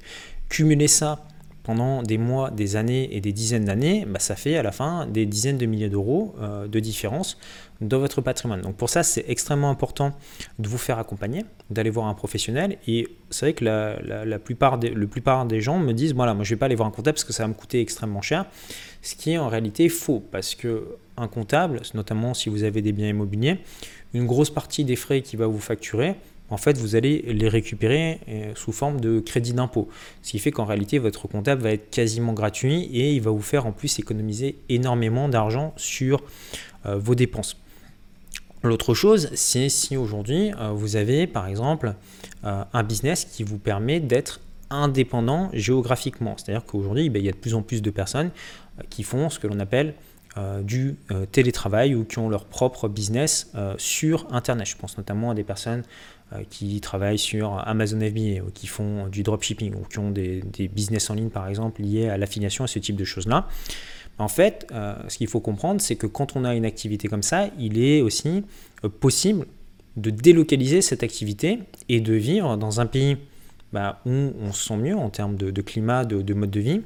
cumuler 0.48 0.88
ça 0.88 1.26
pendant 1.64 2.04
des 2.04 2.18
mois, 2.18 2.52
des 2.52 2.76
années 2.76 3.16
et 3.16 3.22
des 3.22 3.32
dizaines 3.32 3.66
d'années, 3.66 4.06
bah, 4.08 4.20
ça 4.20 4.36
fait 4.36 4.58
à 4.58 4.64
la 4.64 4.72
fin 4.72 5.08
des 5.08 5.26
dizaines 5.26 5.58
de 5.58 5.66
milliers 5.66 5.90
d'euros 5.90 6.36
de 6.68 6.80
différence 6.80 7.38
dans 7.82 8.00
votre 8.00 8.22
patrimoine. 8.22 8.62
Donc 8.62 8.76
pour 8.76 8.90
ça, 8.90 9.04
c'est 9.04 9.26
extrêmement 9.28 9.70
important 9.70 10.14
de 10.60 10.68
vous 10.68 10.78
faire 10.78 11.00
accompagner, 11.00 11.46
d'aller 11.70 11.90
voir 11.90 12.08
un 12.08 12.14
professionnel. 12.14 12.78
Et 12.88 13.08
c'est 13.30 13.46
vrai 13.48 13.54
que 13.54 13.66
la, 13.66 14.40
plupart 14.40 14.78
des, 14.78 14.92
des 14.92 15.62
gens 15.62 15.80
me 15.80 15.94
disent, 15.94 16.14
voilà, 16.14 16.34
moi 16.34 16.44
je 16.44 16.52
ne 16.52 16.56
vais 16.56 16.60
pas 16.60 16.66
aller 16.66 16.76
voir 16.76 16.88
un 16.88 16.92
comptable 16.92 17.16
parce 17.16 17.24
que 17.24 17.34
ça 17.34 17.44
va 17.44 17.50
me 17.50 17.54
coûter 17.54 17.82
extrêmement 17.82 18.22
cher. 18.22 18.46
Ce 19.02 19.16
qui 19.16 19.32
est 19.32 19.38
en 19.38 19.50
réalité 19.50 19.90
faux, 19.90 20.24
parce 20.32 20.56
que 20.56 20.98
un 21.18 21.28
comptable, 21.28 21.82
notamment 21.94 22.34
si 22.34 22.50
vous 22.50 22.64
avez 22.64 22.82
des 22.82 22.92
biens 22.92 23.10
immobiliers, 23.10 23.60
une 24.14 24.26
grosse 24.26 24.50
partie 24.50 24.86
des 24.86 24.96
frais 24.96 25.22
qu'il 25.22 25.40
va 25.40 25.48
vous 25.48 25.60
facturer, 25.60 26.16
en 26.54 26.58
fait, 26.58 26.78
vous 26.78 26.96
allez 26.96 27.24
les 27.28 27.50
récupérer 27.50 28.20
euh, 28.30 28.52
sous 28.54 28.72
forme 28.72 29.02
de 29.02 29.20
crédit 29.20 29.54
d'impôt. 29.54 29.90
Ce 30.22 30.32
qui 30.32 30.40
fait 30.40 30.52
qu'en 30.52 30.66
réalité, 30.66 31.00
votre 31.00 31.28
comptable 31.28 31.64
va 31.64 31.72
être 31.72 31.90
quasiment 31.90 32.34
gratuit 32.34 32.84
et 32.94 33.16
il 33.16 33.22
va 33.22 33.32
vous 33.32 33.42
faire 33.42 33.66
en 33.66 33.72
plus 33.72 33.98
économiser 33.98 34.60
énormément 34.70 35.30
d'argent 35.30 35.74
sur 35.78 36.22
euh, 36.86 36.98
vos 36.98 37.16
dépenses. 37.16 37.58
L'autre 38.62 38.94
chose, 38.94 39.32
c'est 39.34 39.68
si 39.68 39.98
aujourd'hui 39.98 40.52
euh, 40.60 40.70
vous 40.70 40.96
avez 40.96 41.26
par 41.26 41.48
exemple 41.48 41.96
un 42.44 42.84
business 42.84 43.24
qui 43.24 43.44
vous 43.44 43.58
permet 43.58 44.02
d'être 44.02 44.42
indépendant 44.70 45.50
géographiquement. 45.54 46.36
C'est-à-dire 46.38 46.66
qu'aujourd'hui, 46.66 47.10
ben, 47.10 47.20
il 47.20 47.26
y 47.26 47.30
a 47.30 47.32
de 47.32 47.38
plus 47.38 47.56
en 47.56 47.62
plus 47.62 47.82
de 47.82 47.90
personnes 47.90 48.32
qui 48.90 49.04
font 49.04 49.30
ce 49.30 49.40
que 49.40 49.48
l'on 49.48 49.60
appelle 49.60 49.94
du 50.64 50.98
télétravail 51.32 51.96
ou 51.96 52.04
qui 52.04 52.20
ont 52.20 52.28
leur 52.28 52.44
propre 52.44 52.90
business 52.90 53.54
sur 53.78 54.28
Internet. 54.34 54.68
Je 54.68 54.76
pense 54.76 54.98
notamment 54.98 55.32
à 55.32 55.36
des 55.36 55.46
personnes 55.46 55.84
qui 56.50 56.82
travaillent 56.82 57.20
sur 57.20 57.60
Amazon 57.68 58.00
FBA 58.00 58.44
ou 58.46 58.52
qui 58.54 58.68
font 58.68 59.08
du 59.08 59.24
dropshipping 59.24 59.74
ou 59.76 59.86
qui 59.90 60.00
ont 60.00 60.12
des, 60.12 60.42
business 60.74 61.10
en 61.10 61.14
ligne 61.14 61.30
par 61.30 61.48
exemple 61.48 61.82
liés 61.82 62.10
à 62.10 62.18
l'affiliation 62.18 62.66
et 62.66 62.68
ce 62.68 62.80
type 62.80 62.96
de 62.96 63.04
choses-là. 63.04 63.48
En 64.20 64.28
fait, 64.28 64.68
euh, 64.72 64.96
ce 65.08 65.18
qu'il 65.18 65.28
faut 65.28 65.40
comprendre, 65.40 65.82
c'est 65.82 65.96
que 65.96 66.08
quand 66.08 66.36
on 66.36 66.46
a 66.46 66.56
une 66.56 66.66
activité 66.66 67.08
comme 67.08 67.24
ça, 67.24 67.50
il 67.58 67.84
est 67.84 68.02
aussi 68.02 68.44
euh, 68.84 68.90
possible 68.90 69.48
de 69.98 70.10
délocaliser 70.10 70.82
cette 70.82 71.04
activité 71.04 71.60
et 71.90 72.00
de 72.00 72.14
vivre 72.14 72.58
dans 72.58 72.80
un 72.80 72.86
pays 72.86 73.18
bah, 73.72 74.02
où 74.06 74.12
on 74.12 74.52
se 74.52 74.68
sent 74.68 74.78
mieux 74.78 74.96
en 74.96 75.10
termes 75.10 75.36
de, 75.36 75.62
climat, 75.62 76.06
de, 76.06 76.34
mode 76.34 76.52
de 76.52 76.60
vie, 76.60 76.82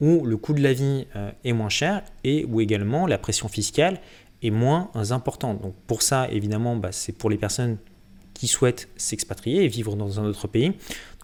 où 0.00 0.24
le 0.24 0.36
coût 0.36 0.52
de 0.52 0.62
la 0.62 0.72
vie 0.72 1.06
euh, 1.14 1.30
est 1.44 1.52
moins 1.52 1.68
cher 1.68 2.02
et 2.24 2.44
où 2.44 2.60
également 2.60 3.06
la 3.06 3.18
pression 3.18 3.48
fiscale 3.48 4.00
est 4.42 4.50
moins 4.50 4.90
importante. 5.10 5.62
Donc 5.62 5.74
pour 5.86 6.02
ça, 6.02 6.28
évidemment, 6.30 6.76
bah, 6.76 6.90
c'est 6.92 7.12
pour 7.12 7.30
les 7.30 7.38
personnes 7.38 7.78
qui 8.48 8.86
s'expatrier 8.96 9.64
et 9.64 9.68
vivre 9.68 9.96
dans 9.96 10.20
un 10.20 10.24
autre 10.24 10.48
pays. 10.48 10.72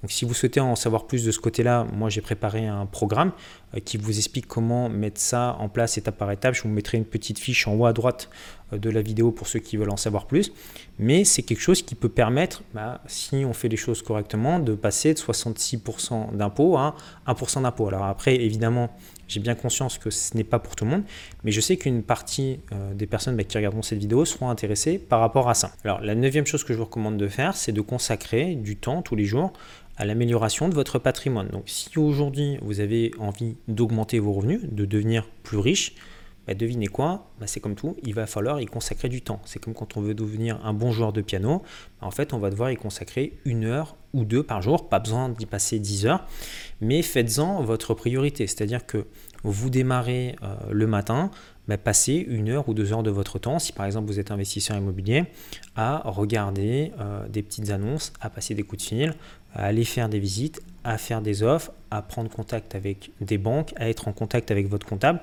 Donc 0.02 0.10
si 0.10 0.24
vous 0.24 0.32
souhaitez 0.32 0.60
en 0.60 0.76
savoir 0.76 1.06
plus 1.06 1.24
de 1.24 1.30
ce 1.30 1.38
côté-là, 1.38 1.86
moi 1.92 2.08
j'ai 2.08 2.22
préparé 2.22 2.66
un 2.66 2.86
programme 2.86 3.32
euh, 3.74 3.80
qui 3.80 3.98
vous 3.98 4.16
explique 4.16 4.46
comment 4.46 4.88
mettre 4.88 5.20
ça 5.20 5.56
en 5.58 5.68
place 5.68 5.98
étape 5.98 6.16
par 6.16 6.30
étape. 6.30 6.54
Je 6.54 6.62
vous 6.62 6.70
mettrai 6.70 6.96
une 6.96 7.04
petite 7.04 7.38
fiche 7.38 7.68
en 7.68 7.74
haut 7.74 7.84
à 7.84 7.92
droite 7.92 8.30
de 8.72 8.90
la 8.90 9.02
vidéo 9.02 9.30
pour 9.30 9.46
ceux 9.46 9.58
qui 9.58 9.76
veulent 9.76 9.90
en 9.90 9.96
savoir 9.96 10.26
plus. 10.26 10.52
Mais 10.98 11.24
c'est 11.24 11.42
quelque 11.42 11.60
chose 11.60 11.82
qui 11.82 11.94
peut 11.94 12.08
permettre, 12.08 12.62
bah, 12.74 13.00
si 13.06 13.44
on 13.46 13.52
fait 13.52 13.68
les 13.68 13.76
choses 13.76 14.02
correctement, 14.02 14.58
de 14.58 14.74
passer 14.74 15.14
de 15.14 15.18
66% 15.18 16.36
d'impôt 16.36 16.76
à 16.76 16.94
1% 17.26 17.62
d'impôt. 17.62 17.88
Alors 17.88 18.04
après, 18.04 18.36
évidemment, 18.36 18.90
j'ai 19.30 19.40
bien 19.40 19.54
conscience 19.54 19.96
que 19.96 20.10
ce 20.10 20.36
n'est 20.36 20.44
pas 20.44 20.58
pour 20.58 20.74
tout 20.74 20.84
le 20.84 20.90
monde, 20.90 21.04
mais 21.44 21.52
je 21.52 21.60
sais 21.60 21.76
qu'une 21.76 22.02
partie 22.02 22.60
euh, 22.72 22.92
des 22.94 23.06
personnes 23.06 23.36
bah, 23.36 23.44
qui 23.44 23.56
regarderont 23.56 23.82
cette 23.82 23.98
vidéo 23.98 24.24
seront 24.24 24.50
intéressées 24.50 24.98
par 24.98 25.20
rapport 25.20 25.48
à 25.48 25.54
ça. 25.54 25.72
Alors 25.84 26.00
la 26.00 26.14
neuvième 26.14 26.46
chose 26.46 26.64
que 26.64 26.72
je 26.72 26.78
vous 26.78 26.84
recommande 26.84 27.16
de 27.16 27.28
faire, 27.28 27.56
c'est 27.56 27.72
de 27.72 27.80
consacrer 27.80 28.56
du 28.56 28.76
temps 28.76 29.02
tous 29.02 29.14
les 29.14 29.24
jours 29.24 29.52
à 29.96 30.04
l'amélioration 30.04 30.68
de 30.68 30.74
votre 30.74 30.98
patrimoine. 30.98 31.48
Donc 31.48 31.64
si 31.66 31.96
aujourd'hui 31.98 32.58
vous 32.62 32.80
avez 32.80 33.12
envie 33.20 33.56
d'augmenter 33.68 34.18
vos 34.18 34.32
revenus, 34.32 34.62
de 34.64 34.84
devenir 34.84 35.28
plus 35.44 35.58
riche, 35.58 35.94
bah, 36.50 36.56
devinez 36.56 36.88
quoi? 36.88 37.30
Bah, 37.38 37.46
C'est 37.46 37.60
comme 37.60 37.76
tout, 37.76 37.96
il 38.02 38.12
va 38.12 38.26
falloir 38.26 38.60
y 38.60 38.66
consacrer 38.66 39.08
du 39.08 39.22
temps. 39.22 39.40
C'est 39.44 39.62
comme 39.62 39.72
quand 39.72 39.96
on 39.96 40.00
veut 40.00 40.14
devenir 40.14 40.58
un 40.64 40.72
bon 40.72 40.90
joueur 40.90 41.12
de 41.12 41.20
piano, 41.20 41.62
bah, 42.00 42.08
en 42.08 42.10
fait 42.10 42.32
on 42.32 42.38
va 42.38 42.50
devoir 42.50 42.72
y 42.72 42.76
consacrer 42.76 43.38
une 43.44 43.64
heure 43.64 43.94
ou 44.12 44.24
deux 44.24 44.42
par 44.42 44.60
jour, 44.60 44.88
pas 44.88 44.98
besoin 44.98 45.28
d'y 45.28 45.46
passer 45.46 45.78
10 45.78 46.06
heures, 46.06 46.26
mais 46.80 47.02
faites-en 47.02 47.62
votre 47.62 47.94
priorité. 47.94 48.48
C'est-à-dire 48.48 48.84
que 48.84 49.06
vous 49.44 49.70
démarrez 49.70 50.34
euh, 50.42 50.56
le 50.72 50.88
matin, 50.88 51.30
bah, 51.68 51.78
passez 51.78 52.14
une 52.14 52.48
heure 52.48 52.68
ou 52.68 52.74
deux 52.74 52.92
heures 52.92 53.04
de 53.04 53.10
votre 53.10 53.38
temps, 53.38 53.60
si 53.60 53.72
par 53.72 53.86
exemple 53.86 54.08
vous 54.08 54.18
êtes 54.18 54.32
investisseur 54.32 54.76
immobilier, 54.76 55.26
à 55.76 56.02
regarder 56.04 56.90
euh, 56.98 57.28
des 57.28 57.44
petites 57.44 57.70
annonces, 57.70 58.12
à 58.20 58.28
passer 58.28 58.56
des 58.56 58.64
coups 58.64 58.82
de 58.82 58.88
fil, 58.88 59.14
à 59.54 59.66
aller 59.66 59.84
faire 59.84 60.08
des 60.08 60.18
visites, 60.18 60.60
à 60.84 60.98
faire 60.98 61.22
des 61.22 61.42
offres, 61.42 61.72
à 61.90 62.02
prendre 62.02 62.30
contact 62.30 62.74
avec 62.74 63.10
des 63.20 63.38
banques, 63.38 63.72
à 63.76 63.88
être 63.88 64.08
en 64.08 64.12
contact 64.12 64.50
avec 64.50 64.68
votre 64.68 64.86
comptable, 64.86 65.20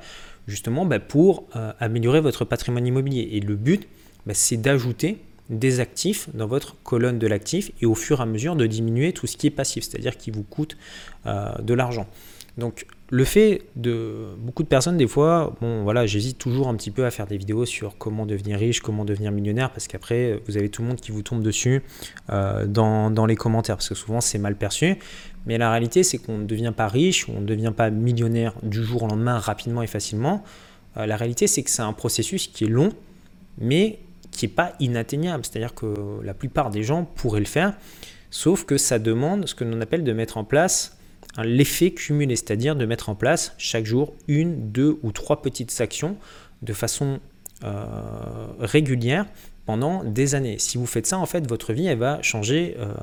justement 0.48 0.86
bah, 0.86 1.00
pour 1.00 1.48
euh, 1.56 1.74
améliorer 1.80 2.22
votre 2.22 2.46
patrimoine 2.46 2.86
immobilier. 2.86 3.30
Et 3.34 3.40
le 3.40 3.56
but, 3.56 3.88
bah, 4.26 4.34
c'est 4.34 4.58
d'ajouter 4.58 5.18
des 5.50 5.80
actifs 5.80 6.30
dans 6.34 6.48
votre 6.48 6.76
colonne 6.84 7.20
de 7.20 7.28
l'actif 7.28 7.72
et 7.82 7.86
au 7.86 7.96
fur 7.96 8.20
et 8.20 8.24
à 8.24 8.26
mesure 8.26 8.56
de 8.56 8.66
diminuer 8.66 9.14
tout 9.14 9.28
ce 9.28 9.38
qui 9.38 9.48
est 9.48 9.52
passif, 9.52 9.86
c'est-à-dire 9.86 10.18
qui 10.18 10.32
vous 10.32 10.44
coûte 10.44 10.78
euh, 11.26 11.54
de 11.62 11.74
l'argent. 11.74 12.08
Donc 12.58 12.86
le 13.10 13.24
fait 13.24 13.64
de 13.78 14.36
beaucoup 14.38 14.64
de 14.64 14.68
personnes, 14.68 14.98
des 14.98 15.08
fois, 15.08 15.56
bon 15.62 15.84
voilà, 15.84 16.06
j'hésite 16.06 16.38
toujours 16.38 16.68
un 16.68 16.76
petit 16.76 16.92
peu 16.92 17.06
à 17.06 17.12
faire 17.12 17.26
des 17.26 17.38
vidéos 17.38 17.66
sur 17.66 17.98
comment 17.98 18.26
devenir 18.26 18.60
riche, 18.60 18.82
comment 18.82 19.06
devenir 19.06 19.32
millionnaire, 19.32 19.72
parce 19.72 19.88
qu'après, 19.88 20.42
vous 20.46 20.58
avez 20.58 20.68
tout 20.70 20.82
le 20.82 20.90
monde 20.90 21.00
qui 21.00 21.12
vous 21.12 21.22
tombe 21.22 21.42
dessus 21.42 21.84
euh, 22.30 22.66
dans, 22.68 23.26
les 23.26 23.36
commentaires, 23.38 23.78
parce 23.78 23.88
que 23.88 23.96
souvent 23.96 24.20
c'est 24.20 24.40
mal 24.40 24.58
perçu. 24.58 24.98
Mais 25.46 25.58
la 25.58 25.72
réalité, 25.72 26.04
c'est 26.04 26.18
qu'on 26.18 26.40
ne 26.40 26.46
devient 26.46 26.74
pas 26.76 26.90
riche, 26.90 27.30
on 27.30 27.40
ne 27.40 27.46
devient 27.46 27.72
pas 27.76 27.90
millionnaire 27.90 28.54
du 28.62 28.84
jour 28.84 29.04
au 29.04 29.08
lendemain 29.08 29.40
rapidement 29.40 29.82
et 29.82 29.88
facilement. 29.88 30.44
Euh, 30.98 31.06
la 31.06 31.16
réalité, 31.16 31.48
c'est 31.48 31.64
que 31.64 31.70
c'est 31.70 31.82
un 31.82 31.94
processus 31.94 32.48
qui 32.48 32.66
est 32.66 32.70
long, 32.70 32.90
mais 33.58 34.00
qui 34.32 34.46
n'est 34.46 34.52
pas 34.52 34.74
inatteignable. 34.82 35.46
C'est-à-dire 35.46 35.74
que 35.74 36.20
la 36.24 36.34
plupart 36.34 36.72
des 36.72 36.84
gens 36.84 37.06
pourraient 37.06 37.40
le 37.40 37.46
faire, 37.46 37.74
sauf 38.32 38.66
que 38.66 38.78
ça 38.78 39.00
demande 39.00 39.48
ce 39.48 39.56
que 39.56 39.64
l'on 39.64 39.80
appelle 39.80 40.04
de 40.04 40.12
mettre 40.12 40.36
en 40.36 40.44
place 40.44 40.97
l'effet 41.44 41.92
cumulé, 41.92 42.36
c'est-à-dire 42.36 42.76
de 42.76 42.86
mettre 42.86 43.10
en 43.10 43.16
place 43.16 43.54
chaque 43.58 43.86
jour 43.86 44.14
une, 44.28 44.72
deux 44.72 45.00
ou 45.04 45.12
trois 45.12 45.42
petites 45.42 45.80
actions 45.82 46.18
de 46.62 46.74
façon 46.74 47.20
euh, 47.64 48.48
régulière 48.60 49.26
pendant 49.66 50.04
des 50.04 50.36
années. 50.36 50.60
Si 50.60 50.78
vous 50.78 50.86
faites 50.86 51.08
ça, 51.08 51.18
en 51.18 51.26
fait, 51.26 51.48
votre 51.48 51.74
vie, 51.74 51.88
elle 51.88 51.98
va 51.98 52.22
changer 52.22 52.76
euh, 52.78 52.94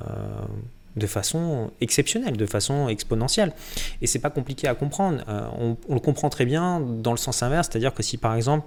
de 0.97 1.07
façon 1.09 1.73
exceptionnelle, 1.81 2.37
de 2.37 2.47
façon 2.47 2.89
exponentielle. 2.89 3.53
Et 4.01 4.07
c'est 4.07 4.21
pas 4.21 4.31
compliqué 4.31 4.69
à 4.69 4.75
comprendre. 4.77 5.25
Euh, 5.29 5.77
on, 5.89 5.95
le 5.95 6.01
comprend 6.01 6.31
très 6.31 6.45
bien 6.45 6.81
dans 6.81 7.11
le 7.11 7.17
sens 7.17 7.43
inverse, 7.43 7.69
c'est-à-dire 7.71 7.93
que 7.93 8.05
si 8.05 8.17
par 8.17 8.37
exemple 8.37 8.65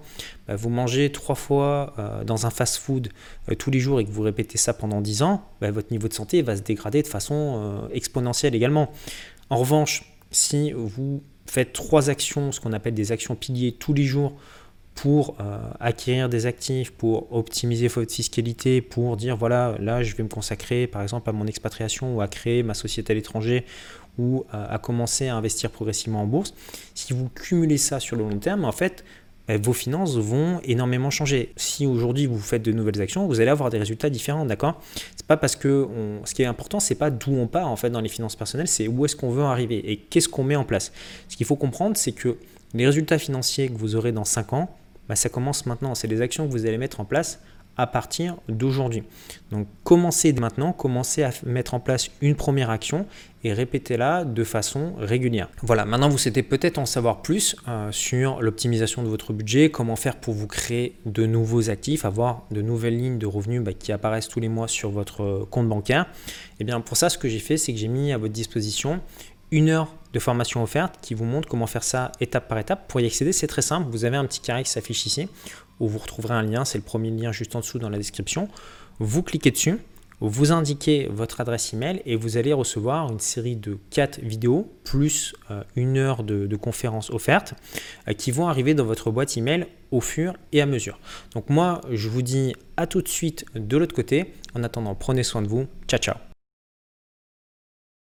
bah, 0.48 0.58
vous 0.58 0.70
mangez 0.70 1.10
trois 1.12 1.36
fois 1.36 1.96
dans 2.26 2.46
un 2.46 2.50
fast-food 2.50 3.08
tous 3.58 3.72
les 3.72 3.80
jours 3.80 4.02
et 4.02 4.06
que 4.06 4.12
vous 4.12 4.24
répétez 4.24 4.58
ça 4.58 4.74
pendant 4.74 5.00
dix 5.00 5.22
ans, 5.24 5.42
bah, 5.62 5.72
votre 5.72 5.92
niveau 5.92 6.10
de 6.10 6.14
santé 6.14 6.42
va 6.42 6.58
se 6.58 6.62
dégrader 6.62 7.02
de 7.02 7.08
façon 7.08 7.88
exponentielle 7.94 8.56
également. 8.56 8.92
En 9.50 9.58
revanche, 9.58 10.04
si 10.32 10.72
vous 10.72 11.24
faites 11.46 11.74
trois 11.74 12.10
actions, 12.10 12.52
ce 12.52 12.60
qu'on 12.60 12.74
appelle 12.74 12.94
des 12.94 13.12
actions 13.12 13.36
piliers 13.36 13.72
tous 13.72 13.94
les 13.94 14.04
jours, 14.04 14.34
pour 14.98 15.36
euh, 15.40 15.60
acquérir 15.80 16.28
des 16.28 16.48
actifs, 16.48 16.92
pour 16.92 17.32
optimiser 17.32 17.88
votre 17.88 18.12
fiscalité, 18.12 18.82
pour 18.82 19.16
dire 19.16 19.38
voilà, 19.38 19.76
là 19.80 20.02
je 20.02 20.16
vais 20.16 20.24
me 20.24 20.28
consacrer 20.28 20.88
par 20.88 21.04
exemple 21.04 21.30
à 21.30 21.34
mon 21.34 21.46
expatriation 21.46 22.16
ou 22.16 22.22
à 22.22 22.28
créer 22.28 22.64
ma 22.64 22.74
société 22.74 23.14
à 23.14 23.16
l'étranger 23.16 23.64
ou 24.18 24.44
euh, 24.56 24.66
à 24.68 24.80
commencer 24.80 25.28
à 25.28 25.36
investir 25.36 25.70
progressivement 25.70 26.24
en 26.24 26.26
bourse. 26.26 26.56
Si 26.96 27.14
vous 27.14 27.30
cumulez 27.30 27.78
ça 27.78 28.00
sur 28.00 28.16
le 28.16 28.24
long 28.24 28.40
terme, 28.40 28.66
en 28.66 28.72
fait, 28.72 29.06
vos 29.50 29.74
finances 29.74 30.18
vont 30.18 30.60
énormément 30.66 31.10
changer. 31.10 31.54
Si 31.56 31.86
aujourd'hui 31.86 32.26
vous 32.26 32.40
faites 32.40 32.64
de 32.64 32.72
nouvelles 32.72 33.02
actions, 33.02 33.28
vous 33.28 33.40
allez 33.40 33.50
avoir 33.50 33.70
des 33.70 33.78
résultats 33.78 34.10
différents, 34.10 34.46
d'accord? 34.46 34.82
C'est 35.16 35.26
pas 35.26 35.38
parce 35.38 35.56
que 35.56 35.88
ce 36.26 36.34
qui 36.34 36.42
est 36.42 36.46
important, 36.46 36.80
c'est 36.80 36.96
pas 36.96 37.10
d'où 37.10 37.32
on 37.32 37.48
part 37.48 37.68
en 37.68 37.78
fait 37.78 37.90
dans 37.90 38.02
les 38.02 38.10
finances 38.10 38.36
personnelles, 38.36 38.68
c'est 38.68 38.88
où 38.88 39.06
est-ce 39.06 39.16
qu'on 39.16 39.30
veut 39.30 39.44
arriver 39.44 39.90
et 39.90 39.98
qu'est-ce 39.98 40.28
qu'on 40.28 40.44
met 40.44 40.58
en 40.58 40.66
place. 40.66 40.92
Ce 41.30 41.38
qu'il 41.38 41.46
faut 41.46 41.56
comprendre, 41.56 41.96
c'est 41.96 42.12
que 42.12 42.36
les 42.74 42.86
résultats 42.86 43.18
financiers 43.18 43.70
que 43.70 43.78
vous 43.78 43.96
aurez 43.96 44.12
dans 44.12 44.26
5 44.26 44.54
ans, 44.54 44.70
bah, 45.08 45.16
ça 45.16 45.30
commence 45.30 45.66
maintenant. 45.66 45.96
C'est 45.96 46.10
des 46.10 46.22
actions 46.22 46.46
que 46.48 46.52
vous 46.52 46.66
allez 46.66 46.78
mettre 46.78 47.00
en 47.00 47.06
place 47.06 47.40
à 47.78 47.88
partir 47.88 48.38
d'aujourd'hui. 48.50 49.04
Donc 49.52 49.68
commencez 49.84 50.34
maintenant, 50.34 50.74
commencez 50.74 51.24
à 51.24 51.32
mettre 51.46 51.74
en 51.74 51.80
place 51.80 52.10
une 52.22 52.36
première 52.36 52.70
action 52.70 53.06
et 53.44 53.54
répétez-la 53.54 54.26
de 54.26 54.44
façon 54.44 54.94
régulière. 54.98 55.50
Voilà, 55.62 55.86
maintenant 55.86 56.10
vous 56.10 56.18
souhaitez 56.18 56.44
peut-être 56.44 56.80
en 56.80 56.86
savoir 56.86 57.22
plus 57.22 57.56
euh, 57.68 57.92
sur 57.92 58.42
l'optimisation 58.42 59.04
de 59.04 59.08
votre 59.08 59.32
budget, 59.32 59.70
comment 59.70 59.96
faire 59.96 60.18
pour 60.18 60.34
vous 60.34 60.48
créer 60.48 60.96
de 61.06 61.26
nouveaux 61.26 61.70
actifs, 61.70 62.04
avoir 62.04 62.44
de 62.52 62.62
nouvelles 62.62 62.98
lignes 62.98 63.20
de 63.20 63.28
revenus 63.28 63.62
bah, 63.62 63.74
qui 63.74 63.92
apparaissent 63.92 64.28
tous 64.28 64.40
les 64.40 64.50
mois 64.50 64.68
sur 64.68 64.90
votre 64.90 65.48
compte 65.50 65.70
bancaire. 65.70 66.04
Et 66.04 66.62
eh 66.62 66.64
bien 66.64 66.82
pour 66.82 66.98
ça, 66.98 67.10
ce 67.10 67.18
que 67.18 67.30
j'ai 67.30 67.40
fait, 67.40 67.58
c'est 67.58 67.74
que 67.74 67.80
j'ai 67.80 67.88
mis 67.88 68.12
à 68.12 68.18
votre 68.18 68.34
disposition 68.34 69.00
une 69.52 69.70
heure 69.70 69.94
de 70.14 70.20
formation 70.20 70.64
offerte 70.64 70.96
qui 71.02 71.14
vous 71.14 71.26
montre 71.26 71.48
comment 71.48 71.68
faire 71.68 71.84
ça 71.84 72.12
étape 72.20 72.48
par 72.48 72.58
étape. 72.58 72.88
Pour 72.88 73.00
y 73.00 73.06
accéder, 73.06 73.32
c'est 73.32 73.48
très 73.48 73.62
simple. 73.62 73.88
Vous 73.90 74.06
avez 74.06 74.18
un 74.18 74.26
petit 74.26 74.40
carré 74.40 74.64
qui 74.64 74.70
s'affiche 74.70 75.06
ici 75.06 75.30
où 75.80 75.88
vous 75.88 76.00
retrouverez 76.00 76.34
un 76.34 76.44
lien. 76.44 76.66
C'est 76.66 76.78
le 76.78 76.84
premier 76.84 77.12
lien 77.12 77.32
juste 77.32 77.56
en 77.56 77.60
dessous 77.60 77.80
dans 77.80 77.90
la 77.90 77.98
description. 77.98 78.48
Vous 79.00 79.24
cliquez 79.24 79.52
dessus, 79.52 79.80
vous 80.20 80.52
indiquez 80.52 81.08
votre 81.12 81.42
adresse 81.42 81.74
email 81.74 82.02
et 82.06 82.16
vous 82.16 82.38
allez 82.38 82.52
recevoir 82.52 83.12
une 83.12 83.20
série 83.20 83.56
de 83.56 83.78
4 83.92 84.20
vidéos 84.22 84.72
plus 84.84 85.36
euh, 85.52 85.64
une 85.76 85.98
heure 85.98 86.24
de, 86.24 86.56
conférences 86.56 87.12
offertes 87.12 87.54
euh, 88.08 88.14
qui 88.14 88.32
vont 88.32 88.48
arriver 88.48 88.74
dans 88.74 88.86
votre 88.86 89.12
boîte 89.12 89.38
email 89.38 89.68
au 89.92 90.02
fur 90.02 90.34
et 90.52 90.62
à 90.62 90.66
mesure. 90.66 91.00
Donc 91.36 91.50
moi, 91.50 91.82
je 91.92 92.10
vous 92.10 92.24
dis 92.24 92.56
à 92.78 92.88
tout 92.88 93.02
de 93.02 93.08
suite 93.08 93.46
de 93.54 93.78
l'autre 93.78 93.96
côté. 93.96 94.34
En 94.56 94.64
attendant, 94.64 94.96
prenez 94.96 95.24
soin 95.24 95.44
de 95.44 95.48
vous. 95.48 95.68
Ciao, 95.88 96.00
ciao. 96.00 96.27